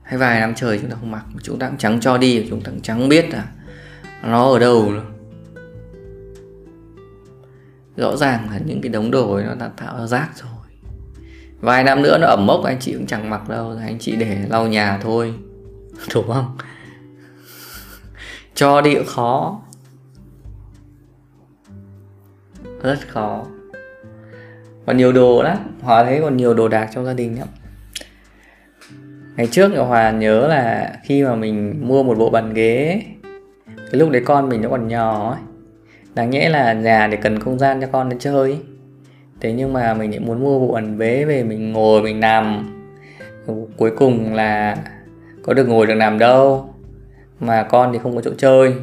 Hay 0.03 0.17
vài 0.17 0.39
năm 0.39 0.55
trời 0.55 0.79
chúng 0.81 0.89
ta 0.89 0.97
không 0.99 1.11
mặc, 1.11 1.25
chúng 1.43 1.59
ta 1.59 1.67
cũng 1.67 1.77
chẳng 1.77 1.99
cho 1.99 2.17
đi, 2.17 2.47
chúng 2.49 2.61
ta 2.61 2.71
cũng 2.71 2.81
chẳng 2.81 3.09
biết 3.09 3.29
là 3.29 3.47
nó 4.23 4.51
ở 4.51 4.59
đâu 4.59 4.91
nữa 4.91 5.03
rõ 7.97 8.15
ràng 8.15 8.47
là 8.51 8.59
những 8.65 8.81
cái 8.81 8.89
đống 8.89 9.11
đồ 9.11 9.33
ấy 9.33 9.43
nó 9.43 9.55
đã 9.55 9.69
tạo 9.77 9.97
ra 9.99 10.07
rác 10.07 10.29
rồi. 10.35 10.49
Vài 11.59 11.83
năm 11.83 12.01
nữa 12.01 12.17
nó 12.17 12.27
ẩm 12.27 12.45
mốc, 12.45 12.63
anh 12.63 12.77
chị 12.79 12.93
cũng 12.93 13.07
chẳng 13.07 13.29
mặc 13.29 13.49
đâu, 13.49 13.77
anh 13.81 13.99
chị 13.99 14.15
để 14.15 14.45
lau 14.49 14.67
nhà 14.67 14.99
thôi. 15.01 15.33
Đúng 16.13 16.27
không? 16.27 16.57
Cho 18.55 18.81
đi 18.81 18.95
cũng 18.95 19.05
khó. 19.05 19.61
Rất 22.85 23.07
khó. 23.07 23.45
Còn 24.85 24.97
nhiều 24.97 25.11
đồ 25.11 25.43
lắm. 25.43 25.57
Hòa 25.81 26.03
thấy 26.03 26.21
còn 26.21 26.37
nhiều 26.37 26.53
đồ 26.53 26.67
đạc 26.67 26.89
trong 26.93 27.05
gia 27.05 27.13
đình 27.13 27.39
lắm. 27.39 27.47
Ngày 29.37 29.47
trước 29.47 29.71
hòa 29.77 30.11
nhớ 30.11 30.47
là 30.47 30.93
khi 31.03 31.23
mà 31.23 31.35
mình 31.35 31.87
mua 31.87 32.03
một 32.03 32.17
bộ 32.17 32.29
bàn 32.29 32.53
ghế, 32.53 33.01
cái 33.75 33.99
lúc 33.99 34.09
đấy 34.09 34.21
con 34.25 34.49
mình 34.49 34.61
nó 34.61 34.69
còn 34.69 34.87
nhỏ 34.87 35.31
ấy. 35.31 35.39
Đáng 36.15 36.29
nhẽ 36.29 36.49
là 36.49 36.73
nhà 36.73 37.07
để 37.07 37.17
cần 37.17 37.39
không 37.39 37.59
gian 37.59 37.81
cho 37.81 37.87
con 37.91 38.09
nó 38.09 38.15
chơi. 38.19 38.57
Thế 39.41 39.53
nhưng 39.53 39.73
mà 39.73 39.93
mình 39.93 40.11
lại 40.11 40.19
muốn 40.19 40.43
mua 40.43 40.59
bộ 40.59 40.73
bàn 40.73 40.97
ghế 40.97 41.25
về 41.25 41.43
mình 41.43 41.71
ngồi, 41.71 42.01
mình 42.01 42.19
nằm. 42.19 42.71
Cuối 43.77 43.91
cùng 43.97 44.33
là 44.33 44.77
có 45.43 45.53
được 45.53 45.67
ngồi 45.67 45.85
được 45.85 45.95
nằm 45.95 46.19
đâu. 46.19 46.73
Mà 47.39 47.63
con 47.63 47.93
thì 47.93 47.99
không 48.03 48.15
có 48.15 48.21
chỗ 48.21 48.31
chơi. 48.37 48.73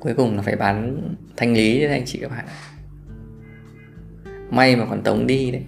Cuối 0.00 0.14
cùng 0.16 0.36
là 0.36 0.42
phải 0.42 0.56
bán 0.56 1.02
thanh 1.36 1.54
lý 1.54 1.80
cho 1.82 1.88
anh 1.88 2.02
chị 2.06 2.18
các 2.22 2.30
bạn 2.30 2.44
may 4.50 4.76
mà 4.76 4.86
còn 4.90 5.02
tống 5.02 5.26
đi 5.26 5.50
đấy. 5.50 5.64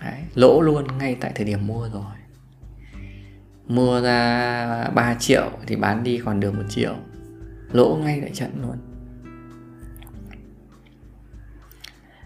đấy, 0.00 0.20
lỗ 0.34 0.60
luôn 0.60 0.86
ngay 0.98 1.16
tại 1.20 1.32
thời 1.34 1.46
điểm 1.46 1.66
mua 1.66 1.88
rồi. 1.92 2.02
Mua 3.66 4.00
ra 4.00 4.90
3 4.94 5.14
triệu 5.14 5.50
thì 5.66 5.76
bán 5.76 6.04
đi 6.04 6.20
còn 6.24 6.40
được 6.40 6.54
một 6.54 6.64
triệu. 6.68 6.94
Lỗ 7.72 7.98
ngay 8.04 8.20
tại 8.20 8.30
trận 8.34 8.50
luôn. 8.62 8.76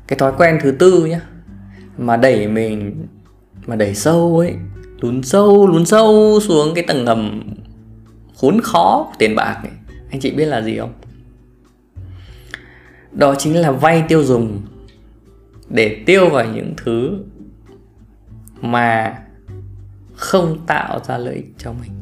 Cái 0.07 0.19
thói 0.19 0.33
quen 0.39 0.59
thứ 0.63 0.71
tư 0.71 1.07
nhá, 1.07 1.21
mà 1.99 2.17
đẩy 2.17 2.49
mình, 2.49 3.07
mà 3.67 3.77
đẩy 3.77 3.95
sâu 3.95 4.39
ấy, 4.39 4.55
lún 5.01 5.23
sâu 5.23 5.67
lún 5.67 5.87
sâu 5.87 6.41
xuống 6.43 6.75
cái 6.75 6.85
tầng 6.89 7.05
ngầm 7.05 7.43
khốn 8.37 8.61
khó 8.61 9.05
của 9.09 9.15
tiền 9.19 9.35
bạc 9.37 9.61
ấy. 9.63 9.73
Anh 10.11 10.21
chị 10.21 10.31
biết 10.31 10.47
là 10.47 10.63
gì 10.63 10.79
không? 10.79 10.93
Đó 13.13 13.35
chính 13.39 13.57
là 13.57 13.71
vay 13.71 14.05
tiêu 14.09 14.25
dùng 14.25 14.63
để 15.69 16.03
tiêu 16.07 16.29
vào 16.29 16.45
những 16.45 16.75
thứ 16.77 17.19
mà 18.61 19.19
không 20.15 20.59
tạo 20.67 21.01
ra 21.05 21.19
lợi 21.19 21.35
ích 21.35 21.53
cho 21.59 21.73
mình. 21.73 21.93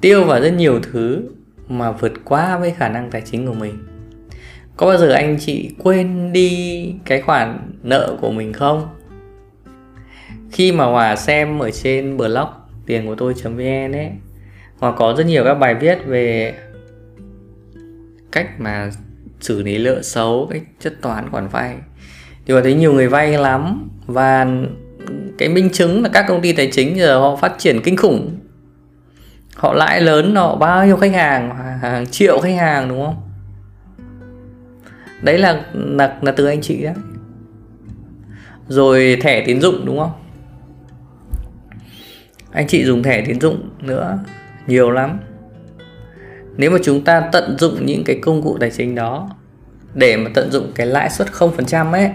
Tiêu 0.00 0.24
vào 0.24 0.40
rất 0.40 0.50
nhiều 0.50 0.80
thứ 0.92 1.28
mà 1.68 1.92
vượt 1.92 2.12
quá 2.24 2.58
với 2.58 2.70
khả 2.70 2.88
năng 2.88 3.10
tài 3.10 3.20
chính 3.20 3.46
của 3.46 3.54
mình. 3.54 3.78
Có 4.76 4.86
bao 4.86 4.98
giờ 4.98 5.10
anh 5.10 5.36
chị 5.40 5.70
quên 5.78 6.32
đi 6.32 6.94
cái 7.04 7.22
khoản 7.22 7.70
nợ 7.82 8.16
của 8.20 8.30
mình 8.30 8.52
không? 8.52 8.88
Khi 10.50 10.72
mà 10.72 10.84
hòa 10.84 11.16
xem 11.16 11.58
ở 11.58 11.70
trên 11.70 12.16
blog 12.16 12.48
tiền 12.86 13.06
của 13.06 13.14
tôi 13.14 13.34
vn 13.34 13.92
ấy, 13.92 14.10
hòa 14.78 14.92
có 14.96 15.14
rất 15.18 15.26
nhiều 15.26 15.44
các 15.44 15.54
bài 15.54 15.74
viết 15.74 15.98
về 16.06 16.54
cách 18.32 18.60
mà 18.60 18.90
xử 19.40 19.62
lý 19.62 19.78
nợ 19.84 20.02
xấu 20.02 20.48
cách 20.50 20.62
chất 20.80 20.94
toán 21.02 21.30
khoản 21.30 21.48
vay. 21.48 21.76
Thì 22.46 22.54
có 22.54 22.60
thấy 22.62 22.74
nhiều 22.74 22.92
người 22.92 23.08
vay 23.08 23.38
lắm 23.38 23.90
và 24.06 24.46
cái 25.38 25.48
minh 25.48 25.70
chứng 25.70 26.02
là 26.02 26.08
các 26.12 26.24
công 26.28 26.40
ty 26.40 26.52
tài 26.52 26.68
chính 26.72 26.96
giờ 26.96 27.18
họ 27.18 27.36
phát 27.36 27.54
triển 27.58 27.80
kinh 27.84 27.96
khủng. 27.96 28.38
Họ 29.54 29.74
lãi 29.74 30.00
lớn, 30.00 30.34
họ 30.34 30.56
bao 30.56 30.86
nhiêu 30.86 30.96
khách 30.96 31.14
hàng 31.14 31.56
hàng 31.82 32.06
triệu 32.06 32.40
khách 32.40 32.56
hàng, 32.56 32.88
đúng 32.88 33.04
không? 33.04 33.16
Đấy 35.22 35.38
là 35.38 35.62
là 35.74 36.18
là 36.22 36.32
từ 36.32 36.46
anh 36.46 36.60
chị 36.60 36.82
đấy. 36.82 36.94
Rồi 38.68 39.18
thẻ 39.22 39.44
tín 39.46 39.60
dụng, 39.60 39.86
đúng 39.86 39.98
không? 39.98 40.12
Anh 42.52 42.66
chị 42.66 42.84
dùng 42.84 43.02
thẻ 43.02 43.24
tín 43.26 43.40
dụng 43.40 43.70
nữa, 43.80 44.18
nhiều 44.66 44.90
lắm 44.90 45.18
nếu 46.58 46.70
mà 46.70 46.78
chúng 46.82 47.04
ta 47.04 47.20
tận 47.32 47.56
dụng 47.58 47.86
những 47.86 48.04
cái 48.04 48.18
công 48.22 48.42
cụ 48.42 48.56
tài 48.60 48.70
chính 48.70 48.94
đó 48.94 49.30
để 49.94 50.16
mà 50.16 50.30
tận 50.34 50.50
dụng 50.50 50.72
cái 50.74 50.86
lãi 50.86 51.10
suất 51.10 51.28
0% 51.32 51.92
ấy, 51.92 52.10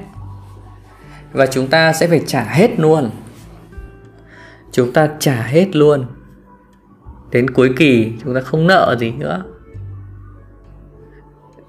và 1.33 1.45
chúng 1.45 1.67
ta 1.67 1.93
sẽ 1.93 2.07
phải 2.07 2.21
trả 2.27 2.43
hết 2.43 2.79
luôn. 2.79 3.09
Chúng 4.71 4.93
ta 4.93 5.09
trả 5.19 5.41
hết 5.41 5.75
luôn. 5.75 6.05
Đến 7.31 7.49
cuối 7.49 7.73
kỳ 7.77 8.13
chúng 8.23 8.35
ta 8.35 8.41
không 8.41 8.67
nợ 8.67 8.95
gì 8.99 9.11
nữa. 9.11 9.43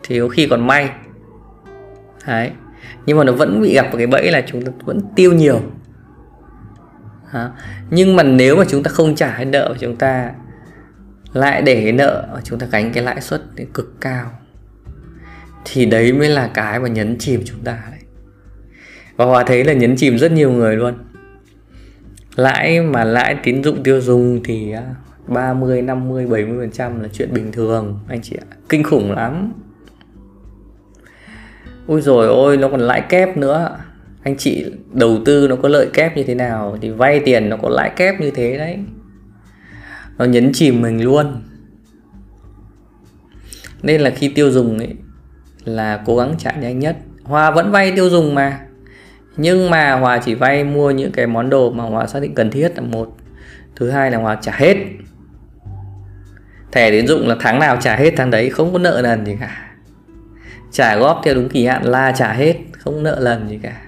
Thì 0.03 0.21
có 0.21 0.29
khi 0.29 0.47
còn 0.51 0.67
may. 0.67 0.91
Đấy. 2.27 2.51
Nhưng 3.07 3.19
mà 3.19 3.25
nó 3.25 3.33
vẫn 3.33 3.61
bị 3.63 3.75
gặp 3.75 3.87
một 3.91 3.99
cái 3.99 4.07
bẫy 4.07 4.31
là 4.31 4.43
chúng 4.47 4.65
ta 4.65 4.73
vẫn 4.85 5.01
tiêu 5.17 5.33
nhiều. 5.33 5.61
Hả? 7.31 7.51
nhưng 7.91 8.17
mà 8.17 8.23
nếu 8.23 8.57
mà 8.57 8.65
chúng 8.69 8.83
ta 8.83 8.91
không 8.91 9.15
trả 9.15 9.35
hết 9.35 9.45
nợ, 9.45 9.75
chúng 9.81 9.97
ta 9.97 10.33
lại 11.35 11.63
để 11.63 11.83
cái 11.83 11.93
nợ 11.93 12.41
chúng 12.45 12.59
ta 12.59 12.67
gánh 12.71 12.93
cái 12.93 13.05
lãi 13.05 13.21
suất 13.21 13.43
cực 13.75 14.01
cao. 14.01 14.31
Thì 15.65 15.87
đấy 15.87 16.13
mới 16.13 16.29
là 16.29 16.51
cái 16.55 16.81
mà 16.81 16.89
nhấn 16.89 17.19
chìm 17.19 17.43
chúng 17.45 17.61
ta 17.65 17.79
đấy. 17.91 18.01
Và 19.17 19.25
hòa 19.25 19.45
thấy 19.45 19.65
là 19.65 19.73
nhấn 19.73 19.97
chìm 19.97 20.19
rất 20.19 20.33
nhiều 20.33 20.53
người 20.53 20.77
luôn. 20.77 20.95
Lãi 22.37 22.81
mà 22.81 23.05
lãi 23.05 23.37
tín 23.43 23.65
dụng 23.65 23.83
tiêu 23.83 24.01
dùng 24.01 24.41
thì 24.45 24.75
30, 25.27 25.83
50, 25.83 26.27
70 26.27 26.59
phần 26.59 26.71
trăm 26.71 27.01
là 27.01 27.09
chuyện 27.13 27.35
bình 27.35 27.53
thường 27.53 27.99
anh 28.09 28.23
chị 28.23 28.37
ạ. 28.41 28.47
Kinh 28.69 28.83
khủng 28.83 29.13
lắm. 29.13 29.53
Ui 31.87 32.01
rồi 32.01 32.27
ôi 32.27 32.57
nó 32.57 32.69
còn 32.69 32.81
lãi 32.81 33.01
kép 33.09 33.37
nữa. 33.37 33.79
Anh 34.23 34.37
chị 34.37 34.73
đầu 34.93 35.19
tư 35.25 35.49
nó 35.49 35.57
có 35.57 35.69
lợi 35.69 35.89
kép 35.93 36.17
như 36.17 36.25
thế 36.25 36.35
nào 36.35 36.79
thì 36.81 36.91
vay 36.91 37.21
tiền 37.21 37.49
nó 37.49 37.57
có 37.57 37.69
lãi 37.69 37.91
kép 37.97 38.21
như 38.21 38.31
thế 38.31 38.59
đấy 38.59 38.79
nó 40.19 40.25
nhấn 40.25 40.53
chìm 40.53 40.83
mình 40.83 41.05
luôn. 41.05 41.43
Nên 43.83 44.01
là 44.01 44.11
khi 44.11 44.29
tiêu 44.29 44.51
dùng 44.51 44.79
ấy 44.79 44.95
là 45.65 46.03
cố 46.07 46.17
gắng 46.17 46.35
trả 46.39 46.53
nhanh 46.53 46.79
nhất. 46.79 46.97
Hòa 47.23 47.51
vẫn 47.51 47.71
vay 47.71 47.93
tiêu 47.97 48.11
dùng 48.11 48.35
mà. 48.35 48.61
Nhưng 49.37 49.71
mà 49.71 49.93
hòa 49.93 50.21
chỉ 50.25 50.35
vay 50.35 50.65
mua 50.65 50.91
những 50.91 51.13
cái 51.13 51.27
món 51.27 51.51
đồ 51.51 51.71
mà 51.71 51.85
hòa 51.85 52.07
xác 52.07 52.21
định 52.21 52.35
cần 52.35 52.51
thiết 52.51 52.73
là 52.77 52.83
một. 52.83 53.17
Thứ 53.77 53.91
hai 53.91 54.11
là 54.11 54.19
hòa 54.19 54.39
trả 54.43 54.53
hết. 54.53 54.77
Thẻ 56.73 56.91
tín 56.91 57.07
dụng 57.07 57.29
là 57.29 57.37
tháng 57.41 57.59
nào 57.59 57.77
trả 57.81 57.97
hết 57.97 58.15
tháng 58.17 58.31
đấy, 58.31 58.51
không 58.51 58.73
có 58.73 58.79
nợ 58.79 59.01
lần 59.01 59.27
gì 59.27 59.37
cả. 59.41 59.77
Trả 60.73 60.97
góp 60.97 61.21
theo 61.25 61.35
đúng 61.35 61.49
kỳ 61.49 61.67
hạn 61.67 61.85
là 61.85 62.13
trả 62.13 62.33
hết, 62.33 62.57
không 62.73 63.03
nợ 63.03 63.21
lần 63.21 63.49
gì 63.49 63.59
cả. 63.63 63.81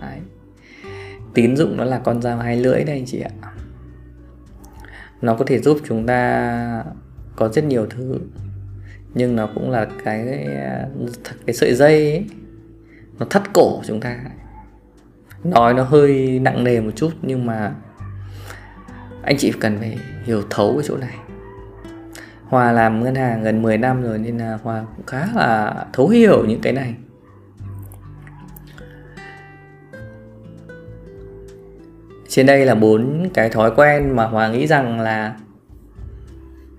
Đấy. 0.00 0.18
tín 1.34 1.56
dụng 1.56 1.76
nó 1.76 1.84
là 1.84 1.98
con 1.98 2.22
dao 2.22 2.38
hai 2.38 2.56
lưỡi 2.56 2.84
đấy 2.84 2.96
anh 2.96 3.06
chị 3.06 3.20
ạ 3.20 3.30
nó 5.22 5.34
có 5.34 5.44
thể 5.44 5.58
giúp 5.58 5.78
chúng 5.88 6.06
ta 6.06 6.84
có 7.36 7.48
rất 7.48 7.64
nhiều 7.64 7.86
thứ. 7.90 8.18
Nhưng 9.14 9.36
nó 9.36 9.48
cũng 9.54 9.70
là 9.70 9.86
cái 10.04 10.46
cái 11.46 11.54
sợi 11.54 11.74
dây 11.74 12.10
ấy. 12.10 12.26
nó 13.18 13.26
thắt 13.30 13.52
cổ 13.52 13.82
chúng 13.86 14.00
ta. 14.00 14.16
Nói 15.44 15.74
nó 15.74 15.82
hơi 15.82 16.38
nặng 16.42 16.64
nề 16.64 16.80
một 16.80 16.90
chút, 16.96 17.10
nhưng 17.22 17.46
mà 17.46 17.72
anh 19.22 19.36
chị 19.38 19.52
cần 19.60 19.78
phải 19.78 19.98
hiểu 20.24 20.42
thấu 20.50 20.72
cái 20.74 20.84
chỗ 20.88 20.96
này. 20.96 21.14
Hòa 22.44 22.72
làm 22.72 23.04
ngân 23.04 23.14
hàng 23.14 23.42
gần 23.42 23.62
10 23.62 23.78
năm 23.78 24.02
rồi 24.02 24.18
nên 24.18 24.38
là 24.38 24.58
Hòa 24.62 24.84
cũng 24.96 25.06
khá 25.06 25.28
là 25.34 25.74
thấu 25.92 26.08
hiểu 26.08 26.44
những 26.48 26.60
cái 26.60 26.72
này. 26.72 26.94
Trên 32.28 32.46
đây 32.46 32.66
là 32.66 32.74
bốn 32.74 33.28
cái 33.34 33.48
thói 33.48 33.70
quen 33.76 34.16
mà 34.16 34.26
Hòa 34.26 34.48
nghĩ 34.48 34.66
rằng 34.66 35.00
là 35.00 35.34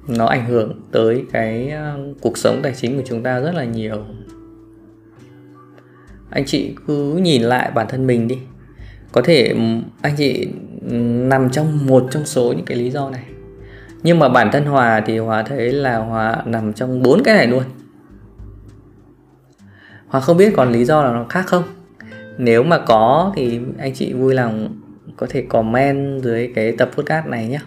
nó 0.08 0.26
ảnh 0.26 0.46
hưởng 0.46 0.82
tới 0.92 1.26
cái 1.32 1.70
ờ, 1.70 2.00
cuộc 2.22 2.38
sống 2.38 2.60
tài 2.64 2.74
chính 2.74 2.98
của 2.98 3.04
chúng 3.06 3.24
ta 3.24 3.40
rất 3.40 3.56
là 3.56 3.64
nhiều. 3.64 4.06
Anh 6.30 6.46
chị 6.46 6.76
cứ 6.88 7.20
nhìn 7.22 7.42
lại 7.42 7.72
bản 7.76 7.88
thân 7.90 8.08
mình 8.08 8.28
đi. 8.28 8.38
Có 9.12 9.22
thể 9.22 9.48
ừ, 9.48 9.60
anh 10.02 10.16
chị 10.18 10.48
ừ, 10.90 10.94
nằm 11.28 11.50
trong 11.50 11.86
một 11.88 12.08
trong 12.12 12.26
số 12.26 12.54
những 12.54 12.66
cái 12.66 12.78
lý 12.78 12.90
do 12.90 13.10
này. 13.10 13.24
Nhưng 14.04 14.20
mà 14.20 14.30
bản 14.30 14.50
thân 14.52 14.66
hòa 14.66 15.02
thì 15.06 15.18
hòa 15.18 15.44
thấy 15.44 15.72
là 15.72 15.98
hòa 15.98 16.44
nằm 16.46 16.74
trong 16.74 17.04
bốn 17.04 17.24
cái 17.24 17.36
này 17.36 17.48
luôn. 17.48 17.64
Hòa 20.08 20.22
không 20.22 20.38
biết 20.38 20.54
còn 20.56 20.72
lý 20.72 20.86
do 20.86 21.04
nào 21.04 21.26
khác 21.30 21.46
không? 21.48 21.64
Nếu 22.38 22.64
mà 22.64 22.80
có 22.80 23.34
thì 23.36 23.60
anh 23.78 23.94
chị 23.94 24.14
vui 24.14 24.34
lòng 24.34 24.79
có 25.20 25.28
thể 25.30 25.42
comment 25.42 26.24
dưới 26.24 26.52
cái 26.56 26.72
tập 26.72 26.92
podcast 26.94 27.28
này 27.28 27.48
nhé 27.48 27.60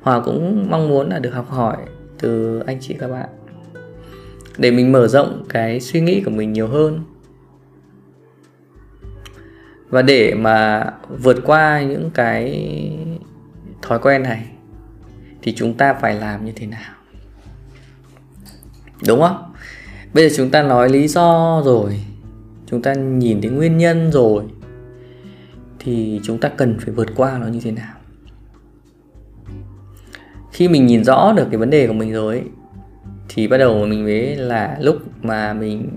hòa 0.00 0.20
cũng 0.20 0.66
mong 0.70 0.88
muốn 0.88 1.08
là 1.08 1.18
được 1.18 1.30
học 1.30 1.50
hỏi 1.50 1.76
từ 2.18 2.60
anh 2.66 2.78
chị 2.80 2.96
các 2.98 3.08
bạn, 3.08 3.28
để 4.58 4.70
mình 4.70 4.92
mở 4.92 5.08
rộng 5.08 5.44
cái 5.48 5.80
suy 5.80 6.00
nghĩ 6.00 6.22
của 6.24 6.30
mình 6.30 6.52
nhiều 6.52 6.68
hơn. 6.68 7.04
Và 9.88 10.02
để 10.02 10.34
mà 10.34 10.90
vượt 11.08 11.36
qua 11.44 11.82
những 11.82 12.10
cái 12.14 12.70
thói 13.82 13.98
quen 13.98 14.22
này, 14.22 14.46
thì 15.42 15.54
chúng 15.54 15.74
ta 15.74 15.94
phải 15.94 16.14
làm 16.14 16.44
như 16.44 16.52
thế 16.56 16.66
nào? 16.66 16.94
Đúng 19.06 19.20
không? 19.20 19.52
Bây 20.14 20.28
giờ 20.28 20.36
chúng 20.36 20.50
ta 20.50 20.62
nói 20.62 20.88
lý 20.88 21.08
do 21.08 21.62
rồi, 21.64 22.00
chúng 22.66 22.82
ta 22.82 22.94
nhìn 22.94 23.42
thấy 23.42 23.50
nguyên 23.50 23.78
nhân 23.78 24.12
rồi 24.12 24.44
thì 25.84 26.20
chúng 26.24 26.38
ta 26.38 26.48
cần 26.48 26.76
phải 26.80 26.94
vượt 26.94 27.08
qua 27.16 27.38
nó 27.38 27.46
như 27.46 27.60
thế 27.62 27.70
nào. 27.70 27.94
Khi 30.52 30.68
mình 30.68 30.86
nhìn 30.86 31.04
rõ 31.04 31.32
được 31.36 31.46
cái 31.50 31.58
vấn 31.58 31.70
đề 31.70 31.86
của 31.86 31.92
mình 31.92 32.12
rồi 32.12 32.36
ấy, 32.36 32.44
thì 33.28 33.48
bắt 33.48 33.58
đầu 33.58 33.86
mình 33.86 34.04
mới 34.04 34.36
là 34.36 34.76
lúc 34.80 34.96
mà 35.22 35.52
mình 35.52 35.88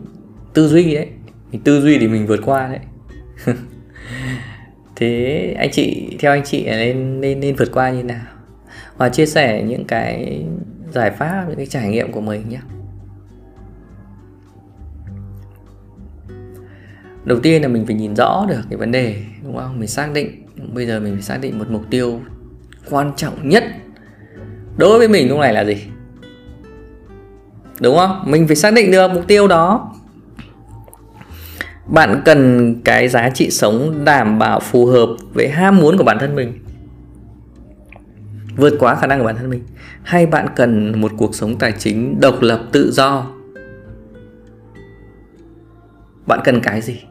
tư 0.53 0.67
duy 0.67 0.95
đấy 0.95 1.07
mình 1.51 1.61
tư 1.61 1.81
duy 1.81 1.97
thì 1.99 2.07
mình 2.07 2.27
vượt 2.27 2.39
qua 2.45 2.67
đấy. 2.67 2.79
Thế 4.95 5.55
anh 5.59 5.69
chị 5.71 6.17
theo 6.19 6.31
anh 6.31 6.43
chị 6.45 6.65
nên 6.65 7.21
nên 7.21 7.39
nên 7.39 7.55
vượt 7.55 7.71
qua 7.73 7.91
như 7.91 8.03
nào? 8.03 8.25
Và 8.97 9.09
chia 9.09 9.25
sẻ 9.25 9.63
những 9.63 9.85
cái 9.85 10.45
giải 10.91 11.11
pháp 11.11 11.45
những 11.47 11.57
cái 11.57 11.65
trải 11.65 11.89
nghiệm 11.89 12.11
của 12.11 12.21
mình 12.21 12.49
nhé. 12.49 12.59
Đầu 17.27 17.39
tiên 17.39 17.61
là 17.61 17.67
mình 17.67 17.85
phải 17.85 17.95
nhìn 17.95 18.15
rõ 18.15 18.45
được 18.49 18.61
cái 18.69 18.77
vấn 18.77 18.91
đề, 18.91 19.23
đúng 19.43 19.57
không? 19.57 19.79
Mình 19.79 19.87
xác 19.87 20.13
định. 20.13 20.43
Bây 20.73 20.85
giờ 20.85 20.99
mình 20.99 21.13
phải 21.13 21.21
xác 21.21 21.37
định 21.41 21.59
một 21.59 21.69
mục 21.69 21.81
tiêu 21.89 22.21
quan 22.89 23.11
trọng 23.15 23.49
nhất 23.49 23.63
đối 24.77 24.99
với 24.99 25.07
mình 25.07 25.29
lúc 25.29 25.39
này 25.39 25.53
là 25.53 25.65
gì? 25.65 25.77
Đúng 27.81 27.97
không? 27.97 28.23
Mình 28.25 28.47
phải 28.47 28.55
xác 28.55 28.73
định 28.73 28.91
được 28.91 29.11
mục 29.13 29.27
tiêu 29.27 29.47
đó. 29.47 29.93
Bạn 31.87 32.21
cần 32.25 32.75
cái 32.83 33.07
giá 33.07 33.29
trị 33.29 33.49
sống 33.49 34.05
đảm 34.05 34.39
bảo 34.39 34.59
phù 34.59 34.85
hợp 34.85 35.09
với 35.33 35.49
ham 35.49 35.77
muốn 35.77 35.97
của 35.97 36.03
bản 36.03 36.17
thân 36.19 36.35
mình, 36.35 36.53
vượt 38.55 38.73
quá 38.79 38.95
khả 38.95 39.07
năng 39.07 39.19
của 39.19 39.25
bản 39.25 39.35
thân 39.35 39.49
mình. 39.49 39.63
Hay 40.03 40.25
bạn 40.25 40.47
cần 40.55 41.01
một 41.01 41.11
cuộc 41.17 41.35
sống 41.35 41.55
tài 41.57 41.71
chính 41.71 42.19
độc 42.19 42.41
lập 42.41 42.61
tự 42.71 42.91
do? 42.91 43.27
Bạn 46.25 46.39
cần 46.43 46.61
cái 46.61 46.81
gì? 46.81 47.01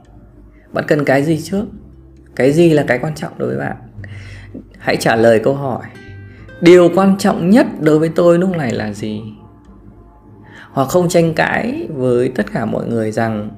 Bạn 0.76 0.84
cần 0.88 1.04
cái 1.04 1.22
gì 1.22 1.40
trước? 1.42 1.64
Cái 2.34 2.52
gì 2.52 2.70
là 2.70 2.84
cái 2.88 2.98
quan 2.98 3.14
trọng 3.14 3.38
đối 3.38 3.48
với 3.48 3.58
bạn? 3.58 3.76
Hãy 4.78 4.96
trả 4.96 5.16
lời 5.16 5.40
câu 5.44 5.54
hỏi. 5.54 5.84
Điều 6.60 6.90
quan 6.94 7.18
trọng 7.18 7.50
nhất 7.50 7.66
đối 7.80 7.98
với 7.98 8.08
tôi 8.08 8.38
lúc 8.38 8.56
này 8.56 8.72
là 8.72 8.92
gì? 8.92 9.22
Hoặc 10.70 10.88
không 10.88 11.08
tranh 11.08 11.34
cãi 11.34 11.88
với 11.90 12.28
tất 12.28 12.46
cả 12.52 12.64
mọi 12.64 12.86
người 12.86 13.12
rằng 13.12 13.50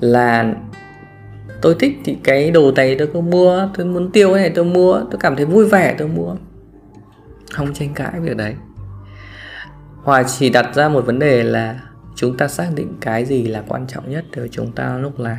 là 0.00 0.54
tôi 1.62 1.76
thích 1.80 1.96
thì 2.04 2.16
cái 2.24 2.50
đồ 2.50 2.72
này 2.72 2.96
tôi 2.98 3.08
có 3.14 3.20
mua, 3.20 3.68
tôi 3.76 3.86
muốn 3.86 4.12
tiêu 4.12 4.32
cái 4.32 4.42
này 4.42 4.52
tôi 4.54 4.64
mua, 4.64 5.00
tôi 5.10 5.20
cảm 5.20 5.36
thấy 5.36 5.46
vui 5.46 5.68
vẻ 5.68 5.94
tôi 5.98 6.08
mua. 6.08 6.36
Không 7.52 7.74
tranh 7.74 7.94
cãi 7.94 8.20
việc 8.20 8.36
đấy. 8.36 8.54
Hòa 10.02 10.22
chỉ 10.22 10.50
đặt 10.50 10.74
ra 10.74 10.88
một 10.88 11.06
vấn 11.06 11.18
đề 11.18 11.42
là 11.42 11.80
chúng 12.14 12.36
ta 12.36 12.48
xác 12.48 12.68
định 12.74 12.94
cái 13.00 13.24
gì 13.24 13.46
là 13.46 13.62
quan 13.68 13.86
trọng 13.86 14.10
nhất 14.10 14.24
đối 14.32 14.40
với 14.40 14.48
chúng 14.48 14.72
ta 14.72 14.98
lúc 14.98 15.20
này 15.20 15.38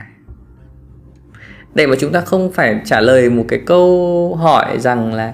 để 1.75 1.87
mà 1.87 1.95
chúng 1.99 2.11
ta 2.11 2.21
không 2.21 2.51
phải 2.51 2.81
trả 2.85 2.99
lời 2.99 3.29
một 3.29 3.45
cái 3.47 3.61
câu 3.65 4.35
hỏi 4.35 4.79
rằng 4.79 5.13
là 5.13 5.33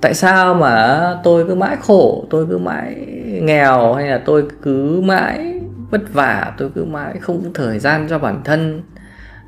tại 0.00 0.14
sao 0.14 0.54
mà 0.54 1.00
tôi 1.24 1.44
cứ 1.48 1.54
mãi 1.54 1.76
khổ, 1.76 2.26
tôi 2.30 2.46
cứ 2.50 2.58
mãi 2.58 2.94
nghèo, 3.42 3.94
hay 3.94 4.06
là 4.06 4.22
tôi 4.24 4.48
cứ 4.62 5.00
mãi 5.00 5.60
vất 5.90 6.12
vả, 6.12 6.52
tôi 6.58 6.70
cứ 6.74 6.84
mãi 6.84 7.18
không 7.20 7.40
có 7.44 7.50
thời 7.54 7.78
gian 7.78 8.06
cho 8.10 8.18
bản 8.18 8.40
thân. 8.44 8.82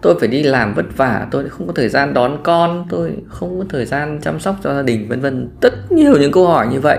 Tôi 0.02 0.16
phải 0.20 0.28
đi 0.28 0.42
làm 0.42 0.74
vất 0.74 0.86
vả, 0.96 1.26
tôi 1.30 1.48
không 1.48 1.66
có 1.66 1.72
thời 1.72 1.88
gian 1.88 2.14
đón 2.14 2.38
con, 2.42 2.86
tôi 2.90 3.16
không 3.28 3.58
có 3.58 3.64
thời 3.68 3.86
gian 3.86 4.20
chăm 4.22 4.40
sóc 4.40 4.56
cho 4.62 4.74
gia 4.74 4.82
đình, 4.82 5.08
vân 5.08 5.20
vân. 5.20 5.48
Tất 5.60 5.92
nhiều 5.92 6.16
những 6.20 6.32
câu 6.32 6.46
hỏi 6.46 6.66
như 6.66 6.80
vậy. 6.80 6.98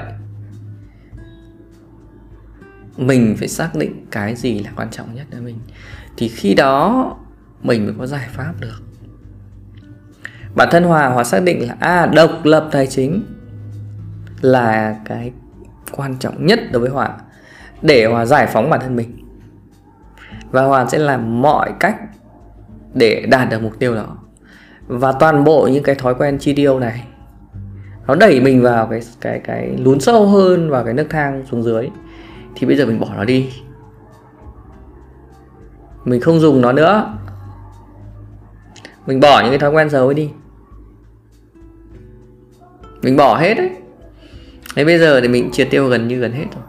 Mình 2.97 3.35
phải 3.39 3.47
xác 3.47 3.75
định 3.75 4.05
cái 4.11 4.35
gì 4.35 4.59
là 4.59 4.71
quan 4.75 4.89
trọng 4.89 5.15
nhất 5.15 5.25
với 5.31 5.41
mình. 5.41 5.59
Thì 6.17 6.27
khi 6.27 6.53
đó 6.53 7.17
mình 7.63 7.85
mới 7.85 7.95
có 7.99 8.07
giải 8.07 8.27
pháp 8.31 8.53
được. 8.59 8.81
Bản 10.55 10.67
thân 10.71 10.83
hòa 10.83 11.07
hòa 11.07 11.23
xác 11.23 11.43
định 11.43 11.67
là 11.67 11.75
à 11.79 12.05
độc 12.05 12.31
lập 12.43 12.69
tài 12.71 12.87
chính 12.87 13.23
là 14.41 14.95
cái 15.05 15.31
quan 15.91 16.15
trọng 16.19 16.45
nhất 16.45 16.59
đối 16.71 16.81
với 16.81 16.89
hòa, 16.89 17.17
để 17.81 18.05
hòa 18.05 18.25
giải 18.25 18.47
phóng 18.47 18.69
bản 18.69 18.79
thân 18.79 18.95
mình. 18.95 19.17
Và 20.51 20.63
hòa 20.63 20.85
sẽ 20.87 20.97
làm 20.97 21.41
mọi 21.41 21.73
cách 21.79 21.95
để 22.93 23.25
đạt 23.29 23.49
được 23.49 23.61
mục 23.61 23.79
tiêu 23.79 23.95
đó. 23.95 24.17
Và 24.87 25.11
toàn 25.11 25.43
bộ 25.43 25.69
những 25.71 25.83
cái 25.83 25.95
thói 25.95 26.15
quen 26.15 26.37
chi 26.39 26.53
tiêu 26.53 26.79
này, 26.79 27.07
nó 28.07 28.15
đẩy 28.15 28.41
mình 28.41 28.61
vào 28.61 28.87
cái 28.87 29.01
cái 29.21 29.39
cái 29.39 29.77
lún 29.77 29.99
sâu 29.99 30.27
hơn 30.27 30.69
vào 30.69 30.83
cái 30.83 30.93
nước 30.93 31.07
thang 31.09 31.43
xuống 31.51 31.63
dưới. 31.63 31.89
Thì 32.55 32.67
bây 32.67 32.75
giờ 32.75 32.85
mình 32.85 32.99
bỏ 32.99 33.07
nó 33.15 33.23
đi. 33.23 33.49
Mình 36.05 36.21
không 36.21 36.39
dùng 36.39 36.61
nó 36.61 36.71
nữa 36.71 37.17
mình 39.11 39.19
bỏ 39.19 39.41
những 39.41 39.49
cái 39.49 39.59
thói 39.59 39.71
quen 39.71 39.89
xấu 39.89 40.05
ấy 40.05 40.13
đi. 40.13 40.29
Mình 43.01 43.15
bỏ 43.15 43.37
hết 43.37 43.53
đấy. 43.53 43.69
Thế 44.75 44.85
bây 44.85 44.99
giờ 44.99 45.21
thì 45.21 45.27
mình 45.27 45.49
triệt 45.51 45.67
tiêu 45.71 45.87
gần 45.87 46.07
như 46.07 46.19
gần 46.19 46.31
hết 46.31 46.45
rồi. 46.55 46.63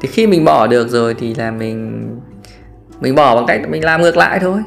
Thì 0.00 0.08
khi 0.08 0.26
mình 0.26 0.44
bỏ 0.44 0.66
được 0.66 0.88
rồi 0.88 1.14
thì 1.18 1.34
là 1.34 1.50
mình 1.50 2.08
mình 3.00 3.14
bỏ 3.14 3.36
bằng 3.36 3.46
cách 3.46 3.60
mình 3.68 3.84
làm 3.84 4.02
ngược 4.02 4.16
lại 4.16 4.38
thôi. 4.40 4.62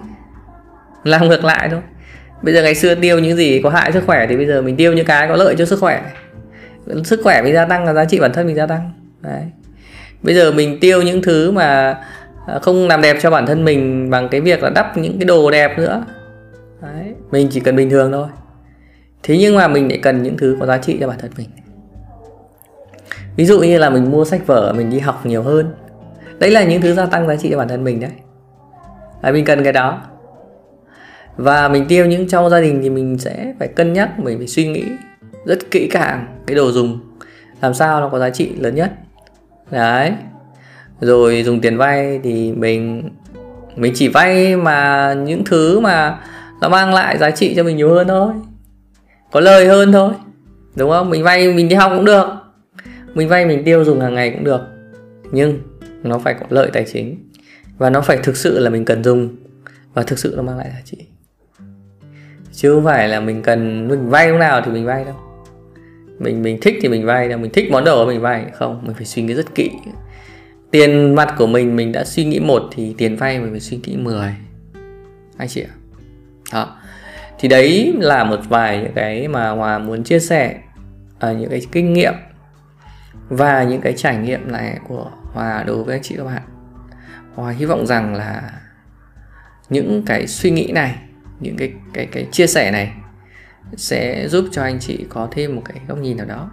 Làm 1.03 1.27
ngược 1.27 1.43
lại 1.43 1.69
thôi. 1.71 1.81
Bây 2.41 2.53
giờ 2.53 2.63
ngày 2.63 2.75
xưa 2.75 2.95
tiêu 2.95 3.19
những 3.19 3.37
gì 3.37 3.61
có 3.63 3.69
hại 3.69 3.91
sức 3.91 4.03
khỏe 4.05 4.27
thì 4.29 4.37
bây 4.37 4.45
giờ 4.45 4.61
mình 4.61 4.75
tiêu 4.75 4.93
những 4.93 5.05
cái 5.05 5.27
có 5.27 5.35
lợi 5.35 5.55
cho 5.57 5.65
sức 5.65 5.79
khỏe. 5.79 6.11
Sức 7.03 7.19
khỏe 7.23 7.41
mình 7.41 7.53
gia 7.53 7.65
tăng 7.65 7.85
là 7.85 7.93
giá 7.93 8.05
trị 8.05 8.19
bản 8.19 8.33
thân 8.33 8.47
mình 8.47 8.55
gia 8.55 8.67
tăng. 8.67 8.91
Đấy. 9.21 9.43
Bây 10.21 10.35
giờ 10.35 10.51
mình 10.51 10.79
tiêu 10.79 11.01
những 11.01 11.21
thứ 11.21 11.51
mà 11.51 11.97
à, 12.47 12.59
không 12.61 12.87
làm 12.87 13.01
đẹp 13.01 13.17
cho 13.21 13.31
bản 13.31 13.45
thân 13.45 13.65
mình 13.65 14.09
bằng 14.09 14.29
cái 14.29 14.41
việc 14.41 14.63
là 14.63 14.69
đắp 14.69 14.97
những 14.97 15.19
cái 15.19 15.25
đồ 15.25 15.51
đẹp 15.51 15.77
nữa 15.77 16.03
đấy. 16.93 17.13
Mình 17.31 17.47
chỉ 17.51 17.59
cần 17.59 17.75
bình 17.75 17.89
thường 17.89 18.11
thôi. 18.11 18.27
Thế 19.23 19.37
nhưng 19.37 19.55
mà 19.55 19.67
mình 19.67 19.89
lại 19.89 19.99
cần 20.03 20.23
những 20.23 20.37
thứ 20.37 20.57
có 20.59 20.65
giá 20.65 20.77
trị 20.77 20.97
cho 21.01 21.07
bản 21.07 21.19
thân 21.19 21.31
mình. 21.37 21.49
Ví 23.35 23.45
dụ 23.45 23.59
như 23.59 23.77
là 23.77 23.89
mình 23.89 24.11
mua 24.11 24.25
sách 24.25 24.47
vở 24.47 24.73
mình 24.77 24.89
đi 24.89 24.99
học 24.99 25.25
nhiều 25.25 25.43
hơn. 25.43 25.73
Đấy 26.39 26.51
là 26.51 26.63
những 26.63 26.81
thứ 26.81 26.93
gia 26.93 27.05
tăng 27.05 27.27
giá 27.27 27.35
trị 27.35 27.49
cho 27.51 27.57
bản 27.57 27.67
thân 27.67 27.83
mình 27.83 27.99
đấy. 27.99 28.11
À, 29.21 29.31
mình 29.31 29.45
cần 29.45 29.63
cái 29.63 29.73
đó. 29.73 30.01
Và 31.37 31.67
mình 31.67 31.85
tiêu 31.87 32.05
những 32.05 32.27
trong 32.27 32.49
gia 32.49 32.61
đình 32.61 32.79
thì 32.83 32.89
mình 32.89 33.17
sẽ 33.17 33.53
phải 33.59 33.67
cân 33.67 33.93
nhắc 33.93 34.19
mình 34.19 34.37
phải 34.37 34.47
suy 34.47 34.67
nghĩ 34.67 34.83
rất 35.45 35.71
kỹ 35.71 35.87
càng 35.91 36.25
cái 36.47 36.55
đồ 36.55 36.71
dùng 36.71 36.99
làm 37.61 37.73
sao 37.73 38.01
nó 38.01 38.09
có 38.09 38.19
giá 38.19 38.29
trị 38.29 38.51
lớn 38.55 38.75
nhất. 38.75 38.91
Đấy. 39.71 40.13
Rồi 41.01 41.43
dùng 41.43 41.61
tiền 41.61 41.77
vay 41.77 42.19
thì 42.23 42.53
mình 42.53 43.09
mình 43.75 43.93
chỉ 43.95 44.07
vay 44.07 44.55
mà 44.55 45.13
những 45.13 45.43
thứ 45.45 45.79
mà 45.79 46.19
nó 46.65 46.69
mang 46.69 46.93
lại 46.93 47.17
giá 47.17 47.31
trị 47.31 47.53
cho 47.55 47.63
mình 47.63 47.77
nhiều 47.77 47.93
hơn 47.93 48.07
thôi. 48.07 48.33
Có 49.31 49.39
lời 49.39 49.67
hơn 49.67 49.91
thôi, 49.91 50.13
đúng 50.75 50.89
không? 50.89 51.09
Mình 51.09 51.23
vay, 51.23 51.53
mình 51.53 51.69
đi 51.69 51.75
học 51.75 51.91
cũng 51.95 52.05
được. 52.05 52.25
Mình 53.13 53.27
vay, 53.27 53.45
mình 53.45 53.63
tiêu 53.65 53.83
dùng 53.83 53.99
hàng 53.99 54.13
ngày 54.13 54.31
cũng 54.31 54.43
được. 54.43 54.61
Nhưng 55.31 55.59
nó 56.03 56.19
phải 56.19 56.33
có 56.33 56.45
lợi 56.49 56.69
tài 56.73 56.85
chính. 56.93 57.29
Và 57.77 57.89
nó 57.89 58.01
phải 58.01 58.17
thực 58.23 58.37
sự 58.37 58.59
là 58.59 58.69
mình 58.69 58.85
cần 58.85 59.03
dùng. 59.03 59.35
Và 59.93 60.03
thực 60.03 60.19
sự 60.19 60.33
nó 60.35 60.43
mang 60.43 60.57
lại 60.57 60.69
giá 60.73 60.81
trị. 60.85 60.97
Chứ 62.53 62.73
không 62.73 62.85
phải 62.85 63.07
là 63.07 63.19
mình 63.19 63.41
cần, 63.41 63.87
mình 63.87 64.09
vay 64.09 64.29
lúc 64.29 64.39
nào 64.39 64.61
thì 64.65 64.71
mình 64.71 64.85
vay 64.85 65.05
đâu. 65.05 65.15
Mình 66.19 66.43
mình 66.43 66.57
thích 66.61 66.75
thì 66.81 66.87
mình 66.87 67.05
vay 67.05 67.29
đâu. 67.29 67.39
Mình 67.39 67.51
thích 67.51 67.71
món 67.71 67.83
đồ 67.83 68.05
mình 68.05 68.21
vay. 68.21 68.45
Không, 68.53 68.81
mình 68.85 68.95
phải 68.95 69.05
suy 69.05 69.21
nghĩ 69.21 69.33
rất 69.33 69.55
kỹ. 69.55 69.71
Tiền 70.71 71.15
mặt 71.15 71.35
của 71.37 71.47
mình 71.47 71.75
mình 71.75 71.91
đã 71.91 72.03
suy 72.03 72.25
nghĩ 72.25 72.39
một 72.39 72.63
thì 72.71 72.95
tiền 72.97 73.15
vay 73.15 73.39
mình 73.39 73.51
phải 73.51 73.59
suy 73.59 73.79
nghĩ 73.83 73.97
10 73.97 74.35
anh 75.37 75.47
chị 75.47 75.61
ạ 75.61 75.73
đó. 76.53 76.77
Thì 77.39 77.47
đấy 77.47 77.93
là 77.99 78.23
một 78.23 78.39
vài 78.49 78.77
những 78.77 78.93
cái 78.95 79.27
mà 79.27 79.49
hòa 79.49 79.79
muốn 79.79 80.03
chia 80.03 80.19
sẻ 80.19 80.59
ở 81.19 81.33
những 81.33 81.49
cái 81.49 81.61
kinh 81.71 81.93
nghiệm 81.93 82.13
và 83.29 83.63
những 83.63 83.81
cái 83.81 83.93
trải 83.93 84.17
nghiệm 84.17 84.51
này 84.51 84.79
của 84.87 85.11
hòa 85.33 85.63
đối 85.63 85.83
với 85.83 85.95
anh 85.95 86.03
chị 86.03 86.15
các 86.17 86.23
bạn. 86.23 86.41
Hòa 87.35 87.51
hy 87.51 87.65
vọng 87.65 87.85
rằng 87.85 88.15
là 88.15 88.51
những 89.69 90.03
cái 90.05 90.27
suy 90.27 90.51
nghĩ 90.51 90.71
này 90.71 90.95
những 91.39 91.57
cái 91.57 91.73
cái 91.93 92.05
cái 92.05 92.27
chia 92.31 92.47
sẻ 92.47 92.71
này 92.71 92.91
sẽ 93.77 94.27
giúp 94.27 94.45
cho 94.51 94.61
anh 94.63 94.79
chị 94.79 95.05
có 95.09 95.27
thêm 95.31 95.55
một 95.55 95.61
cái 95.65 95.77
góc 95.87 95.97
nhìn 95.97 96.17
nào 96.17 96.25
đó. 96.25 96.51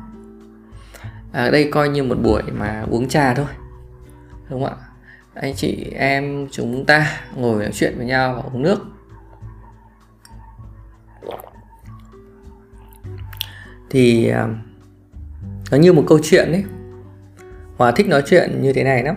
À, 1.32 1.50
đây 1.50 1.68
coi 1.72 1.88
như 1.88 2.02
một 2.02 2.18
buổi 2.22 2.42
mà 2.42 2.84
uống 2.90 3.08
trà 3.08 3.34
thôi 3.34 3.46
đúng 4.48 4.64
không 4.64 4.78
ạ? 4.80 4.86
Anh 5.34 5.54
chị 5.54 5.92
em 5.96 6.48
chúng 6.50 6.84
ta 6.86 7.20
ngồi 7.36 7.62
nói 7.62 7.72
chuyện 7.74 7.94
với 7.96 8.06
nhau 8.06 8.34
và 8.34 8.42
uống 8.52 8.62
nước. 8.62 8.78
Thì 13.92 14.28
à, 14.28 14.48
nó 15.70 15.76
như 15.76 15.92
một 15.92 16.04
câu 16.06 16.18
chuyện 16.22 16.52
đấy 16.52 16.64
hòa 17.76 17.92
thích 17.92 18.08
nói 18.08 18.22
chuyện 18.26 18.62
như 18.62 18.72
thế 18.72 18.84
này 18.84 19.02
lắm. 19.02 19.16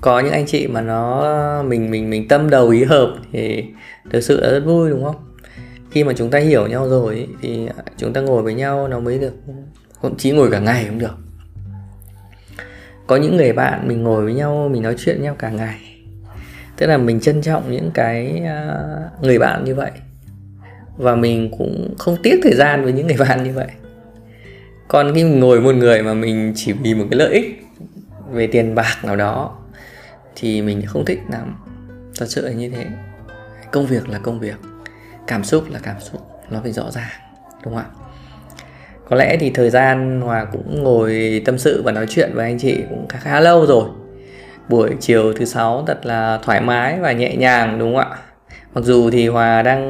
Có 0.00 0.20
những 0.20 0.32
anh 0.32 0.46
chị 0.46 0.66
mà 0.66 0.80
nó, 0.80 1.62
mình 1.62 1.90
mình 1.90 2.10
mình 2.10 2.28
tâm 2.28 2.50
đầu 2.50 2.68
ý 2.68 2.84
hợp 2.84 3.14
thì 3.32 3.64
thực 4.10 4.20
sự 4.20 4.40
là 4.40 4.50
rất 4.50 4.62
vui, 4.64 4.90
đúng 4.90 5.04
không? 5.04 5.16
Khi 5.90 6.04
mà 6.04 6.12
chúng 6.16 6.30
ta 6.30 6.38
hiểu 6.38 6.66
nhau 6.66 6.88
rồi 6.88 7.28
thì 7.42 7.68
chúng 7.96 8.12
ta 8.12 8.20
ngồi 8.20 8.42
với 8.42 8.54
nhau 8.54 8.88
nó 8.88 9.00
mới 9.00 9.18
được, 9.18 9.34
thậm 10.02 10.16
chí 10.16 10.30
ngồi 10.30 10.50
cả 10.50 10.58
ngày 10.58 10.84
cũng 10.88 10.98
được. 10.98 11.16
Có 13.06 13.16
những 13.16 13.36
người 13.36 13.52
bạn 13.52 13.88
mình 13.88 14.02
ngồi 14.02 14.24
với 14.24 14.34
nhau, 14.34 14.68
mình 14.72 14.82
nói 14.82 14.94
chuyện 14.98 15.16
với 15.16 15.24
nhau 15.24 15.36
cả 15.38 15.50
ngày. 15.50 15.80
Tức 16.76 16.86
là 16.86 16.98
mình 16.98 17.20
trân 17.20 17.42
trọng 17.42 17.70
những 17.70 17.90
cái 17.94 18.42
à, 18.46 18.84
người 19.22 19.38
bạn 19.38 19.64
như 19.64 19.74
vậy 19.74 19.90
và 20.96 21.14
mình 21.14 21.50
cũng 21.58 21.94
không 21.98 22.16
tiếc 22.22 22.40
thời 22.42 22.54
gian 22.54 22.84
với 22.84 22.92
những 22.92 23.06
người 23.06 23.16
bạn 23.16 23.44
như 23.44 23.52
vậy. 23.52 23.68
Còn 24.88 25.14
khi 25.14 25.24
mình 25.24 25.40
ngồi 25.40 25.60
một 25.60 25.74
người 25.74 26.02
mà 26.02 26.14
mình 26.14 26.52
chỉ 26.56 26.72
vì 26.72 26.94
một 26.94 27.04
cái 27.10 27.18
lợi 27.18 27.32
ích 27.32 27.64
về 28.30 28.46
tiền 28.46 28.74
bạc 28.74 28.96
nào 29.04 29.16
đó 29.16 29.58
thì 30.36 30.62
mình 30.62 30.82
không 30.86 31.04
thích 31.04 31.20
lắm. 31.30 31.56
Thật 32.18 32.26
sự 32.28 32.46
là 32.46 32.52
như 32.52 32.70
thế. 32.70 32.86
Công 33.70 33.86
việc 33.86 34.08
là 34.08 34.18
công 34.18 34.40
việc 34.40 34.56
cảm 35.26 35.44
xúc 35.44 35.64
là 35.72 35.78
cảm 35.82 35.96
xúc 36.00 36.20
nó 36.50 36.60
phải 36.62 36.72
rõ 36.72 36.90
ràng 36.90 37.20
đúng 37.64 37.74
không 37.74 37.82
ạ? 37.82 37.86
Có 39.08 39.16
lẽ 39.16 39.36
thì 39.40 39.50
thời 39.50 39.70
gian 39.70 40.20
hòa 40.20 40.46
cũng 40.52 40.82
ngồi 40.82 41.42
tâm 41.44 41.58
sự 41.58 41.82
và 41.82 41.92
nói 41.92 42.06
chuyện 42.08 42.30
với 42.34 42.44
anh 42.44 42.58
chị 42.58 42.76
cũng 42.88 43.08
khá, 43.08 43.18
khá 43.18 43.40
lâu 43.40 43.66
rồi. 43.66 43.88
Buổi 44.68 44.90
chiều 45.00 45.32
thứ 45.32 45.44
sáu 45.44 45.84
thật 45.86 46.06
là 46.06 46.38
thoải 46.42 46.60
mái 46.60 47.00
và 47.00 47.12
nhẹ 47.12 47.36
nhàng 47.36 47.78
đúng 47.78 47.96
không 47.96 48.10
ạ? 48.10 48.18
Mặc 48.74 48.84
dù 48.84 49.10
thì 49.10 49.28
hòa 49.28 49.62
đang 49.62 49.82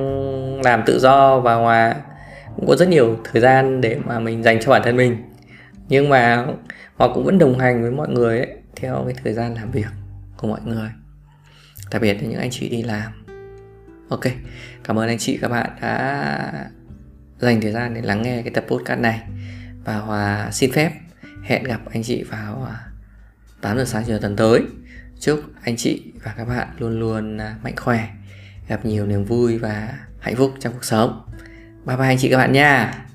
làm 0.71 0.83
tự 0.87 0.99
do 0.99 1.41
và 1.41 1.55
hòa 1.55 1.95
cũng 2.57 2.67
có 2.67 2.77
rất 2.77 2.89
nhiều 2.89 3.19
thời 3.25 3.43
gian 3.43 3.81
để 3.81 3.99
mà 4.05 4.19
mình 4.21 4.43
dành 4.43 4.61
cho 4.61 4.71
bản 4.71 4.83
thân 4.85 4.97
mình. 4.97 5.17
Nhưng 5.89 6.09
mà 6.09 6.47
hòa 6.97 7.09
cũng 7.15 7.25
vẫn 7.25 7.39
đồng 7.39 7.59
hành 7.59 7.83
với 7.83 7.91
mọi 7.91 8.09
người 8.09 8.39
ấy, 8.39 8.57
theo 8.77 9.05
cái 9.07 9.15
thời 9.25 9.33
gian 9.33 9.55
làm 9.55 9.71
việc 9.71 9.87
của 10.37 10.49
mọi 10.49 10.61
người. 10.65 10.91
Đặc 11.91 12.03
biệt 12.03 12.15
là 12.15 12.29
những 12.29 12.41
anh 12.41 12.51
chị 12.51 12.69
đi 12.69 12.83
làm. 12.83 13.13
Ok 14.09 14.25
cảm 14.85 14.99
ơn 14.99 15.09
anh 15.09 15.19
chị 15.19 15.39
các 15.43 15.49
bạn 15.49 15.71
đã 15.81 16.67
dành 17.39 17.61
thời 17.61 17.73
gian 17.73 17.95
để 17.95 18.03
lắng 18.03 18.23
nghe 18.23 18.43
cái 18.43 18.51
tập 18.51 18.65
podcast 18.69 19.01
này. 19.01 19.23
Và 19.85 19.97
hòa 19.97 20.49
xin 20.53 20.73
phép 20.73 20.93
hẹn 21.43 21.63
gặp 21.65 21.81
anh 21.93 22.03
chị 22.03 22.23
vào 22.23 22.69
à, 22.71 22.87
8 23.61 23.77
giờ 23.77 23.85
sáng 23.85 24.05
chiều 24.07 24.19
tuần 24.19 24.37
tới. 24.37 24.61
Chúc 25.21 25.41
anh 25.63 25.77
chị 25.77 26.13
và 26.25 26.35
các 26.37 26.45
bạn 26.45 26.69
luôn 26.79 27.01
luôn 27.01 27.39
à, 27.39 27.57
mạnh 27.63 27.77
khỏe 27.77 28.09
gặp 28.69 28.87
nhiều 28.87 29.07
niềm 29.07 29.25
vui 29.25 29.59
và 29.59 29.99
hạnh 30.27 30.37
phúc 30.37 30.55
trong 30.61 30.73
cuộc 30.73 30.85
sống. 30.85 31.23
Bye 31.85 31.97
bye 31.97 32.07
anh 32.07 32.19
chị 32.19 32.31
các 32.31 32.37
bạn 32.37 32.53
nha. 32.53 33.07